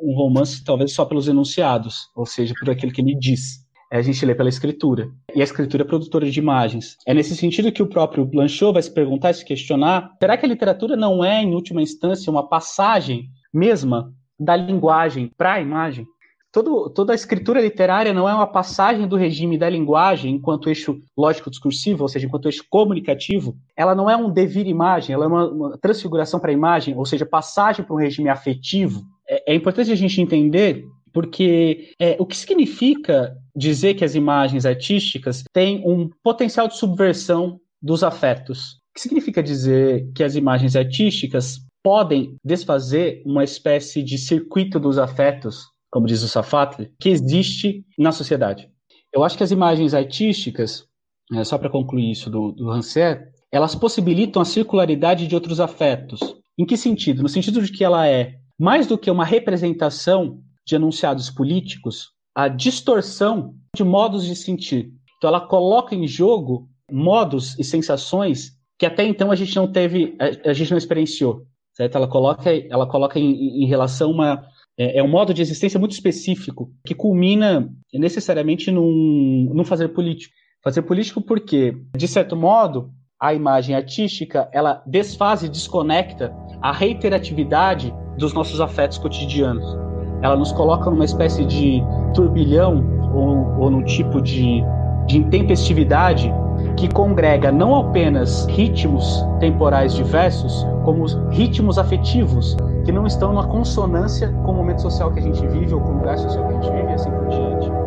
um 0.00 0.14
romance 0.14 0.62
talvez 0.62 0.92
só 0.92 1.04
pelos 1.04 1.26
enunciados, 1.26 2.08
ou 2.14 2.26
seja, 2.26 2.54
por 2.60 2.70
aquilo 2.70 2.92
que 2.92 3.00
ele 3.00 3.16
diz 3.18 3.65
a 3.92 4.02
gente 4.02 4.24
lê 4.24 4.34
pela 4.34 4.48
escritura. 4.48 5.08
E 5.34 5.40
a 5.40 5.44
escritura 5.44 5.82
é 5.82 5.86
produtora 5.86 6.28
de 6.28 6.38
imagens. 6.38 6.96
É 7.06 7.14
nesse 7.14 7.36
sentido 7.36 7.72
que 7.72 7.82
o 7.82 7.88
próprio 7.88 8.24
Blanchot 8.24 8.72
vai 8.72 8.82
se 8.82 8.92
perguntar, 8.92 9.32
se 9.34 9.44
questionar: 9.44 10.12
será 10.20 10.36
que 10.36 10.44
a 10.44 10.48
literatura 10.48 10.96
não 10.96 11.24
é, 11.24 11.42
em 11.42 11.54
última 11.54 11.82
instância, 11.82 12.30
uma 12.30 12.48
passagem 12.48 13.28
mesma 13.52 14.12
da 14.38 14.56
linguagem 14.56 15.30
para 15.36 15.54
a 15.54 15.60
imagem? 15.60 16.06
Todo, 16.52 16.88
toda 16.88 17.12
a 17.12 17.14
escritura 17.14 17.60
literária 17.60 18.14
não 18.14 18.26
é 18.26 18.32
uma 18.32 18.46
passagem 18.46 19.06
do 19.06 19.14
regime 19.14 19.58
da 19.58 19.68
linguagem 19.68 20.34
enquanto 20.34 20.70
eixo 20.70 20.98
lógico-discursivo, 21.14 22.02
ou 22.02 22.08
seja, 22.08 22.26
enquanto 22.26 22.46
eixo 22.46 22.64
comunicativo. 22.70 23.54
Ela 23.76 23.94
não 23.94 24.08
é 24.08 24.16
um 24.16 24.30
devir 24.30 24.66
imagem, 24.66 25.12
ela 25.12 25.26
é 25.26 25.28
uma, 25.28 25.50
uma 25.50 25.78
transfiguração 25.78 26.40
para 26.40 26.50
a 26.50 26.54
imagem, 26.54 26.96
ou 26.96 27.04
seja, 27.04 27.26
passagem 27.26 27.84
para 27.84 27.94
um 27.94 27.98
regime 27.98 28.30
afetivo. 28.30 29.04
É, 29.28 29.52
é 29.52 29.54
importante 29.54 29.92
a 29.92 29.94
gente 29.94 30.18
entender 30.18 30.86
porque 31.16 31.94
é, 31.98 32.14
o 32.20 32.26
que 32.26 32.36
significa 32.36 33.34
dizer 33.56 33.94
que 33.94 34.04
as 34.04 34.14
imagens 34.14 34.66
artísticas 34.66 35.44
têm 35.50 35.82
um 35.88 36.10
potencial 36.22 36.68
de 36.68 36.76
subversão 36.76 37.58
dos 37.80 38.04
afetos? 38.04 38.72
O 38.90 38.94
que 38.94 39.00
significa 39.00 39.42
dizer 39.42 40.12
que 40.14 40.22
as 40.22 40.34
imagens 40.34 40.76
artísticas 40.76 41.60
podem 41.82 42.36
desfazer 42.44 43.22
uma 43.24 43.42
espécie 43.42 44.02
de 44.02 44.18
circuito 44.18 44.78
dos 44.78 44.98
afetos, 44.98 45.64
como 45.90 46.06
diz 46.06 46.22
o 46.22 46.28
Safatli, 46.28 46.92
que 47.00 47.08
existe 47.08 47.82
na 47.98 48.12
sociedade? 48.12 48.68
Eu 49.10 49.24
acho 49.24 49.38
que 49.38 49.42
as 49.42 49.50
imagens 49.50 49.94
artísticas, 49.94 50.84
é, 51.32 51.42
só 51.44 51.56
para 51.56 51.70
concluir 51.70 52.10
isso 52.10 52.28
do, 52.28 52.52
do 52.52 52.68
Rancet, 52.68 53.22
elas 53.50 53.74
possibilitam 53.74 54.42
a 54.42 54.44
circularidade 54.44 55.26
de 55.26 55.34
outros 55.34 55.60
afetos. 55.60 56.20
Em 56.58 56.66
que 56.66 56.76
sentido? 56.76 57.22
No 57.22 57.28
sentido 57.30 57.62
de 57.62 57.72
que 57.72 57.82
ela 57.82 58.06
é 58.06 58.34
mais 58.58 58.86
do 58.86 58.98
que 58.98 59.10
uma 59.10 59.24
representação 59.24 60.42
de 60.66 60.74
enunciados 60.74 61.30
políticos 61.30 62.10
a 62.34 62.48
distorção 62.48 63.54
de 63.74 63.82
modos 63.82 64.26
de 64.26 64.36
sentir. 64.36 64.92
Então, 65.16 65.28
ela 65.28 65.40
coloca 65.40 65.94
em 65.94 66.06
jogo 66.06 66.68
modos 66.90 67.58
e 67.58 67.64
sensações 67.64 68.54
que 68.78 68.84
até 68.84 69.04
então 69.04 69.30
a 69.30 69.34
gente 69.34 69.56
não 69.56 69.70
teve, 69.70 70.14
a, 70.44 70.52
gente 70.52 70.70
não 70.70 70.76
experienciou. 70.76 71.46
Certo? 71.72 71.96
Ela 71.96 72.08
coloca, 72.08 72.50
ela 72.50 72.86
coloca 72.86 73.18
em, 73.18 73.62
em 73.62 73.66
relação 73.66 74.10
uma 74.10 74.44
é, 74.78 74.98
é, 74.98 75.02
um 75.02 75.08
modo 75.08 75.32
de 75.32 75.40
existência 75.40 75.80
muito 75.80 75.92
específico 75.92 76.70
que 76.84 76.94
culmina 76.94 77.70
necessariamente 77.94 78.70
num, 78.70 79.50
num 79.54 79.64
fazer 79.64 79.88
político. 79.88 80.34
Fazer 80.62 80.82
político 80.82 81.22
porque, 81.22 81.74
de 81.96 82.06
certo 82.08 82.36
modo, 82.36 82.90
a 83.18 83.32
imagem 83.32 83.74
artística 83.74 84.50
ela 84.52 84.82
desfaz 84.86 85.42
e 85.42 85.48
desconecta 85.48 86.34
a 86.60 86.72
reiteratividade 86.72 87.94
dos 88.18 88.34
nossos 88.34 88.60
afetos 88.60 88.98
cotidianos 88.98 89.85
ela 90.26 90.36
nos 90.36 90.52
coloca 90.52 90.90
numa 90.90 91.04
espécie 91.04 91.44
de 91.44 91.82
turbilhão 92.12 92.84
ou, 93.14 93.60
ou 93.60 93.70
num 93.70 93.82
tipo 93.82 94.20
de, 94.20 94.62
de 95.06 95.18
intempestividade 95.18 96.32
que 96.76 96.92
congrega 96.92 97.52
não 97.52 97.74
apenas 97.76 98.46
ritmos 98.46 99.24
temporais 99.40 99.94
diversos, 99.94 100.66
como 100.84 101.04
ritmos 101.30 101.78
afetivos 101.78 102.56
que 102.84 102.92
não 102.92 103.06
estão 103.06 103.32
na 103.32 103.44
consonância 103.44 104.28
com 104.44 104.52
o 104.52 104.54
momento 104.54 104.82
social 104.82 105.10
que 105.12 105.18
a 105.18 105.22
gente 105.22 105.44
vive 105.46 105.74
ou 105.74 105.80
com 105.80 105.90
o 105.90 105.98
lugar 105.98 106.18
social 106.18 106.46
que 106.46 106.54
a 106.54 106.60
gente 106.60 106.72
vive 106.72 106.90
e 106.90 106.94
assim 106.94 107.10
por 107.10 107.28
diante. 107.28 107.85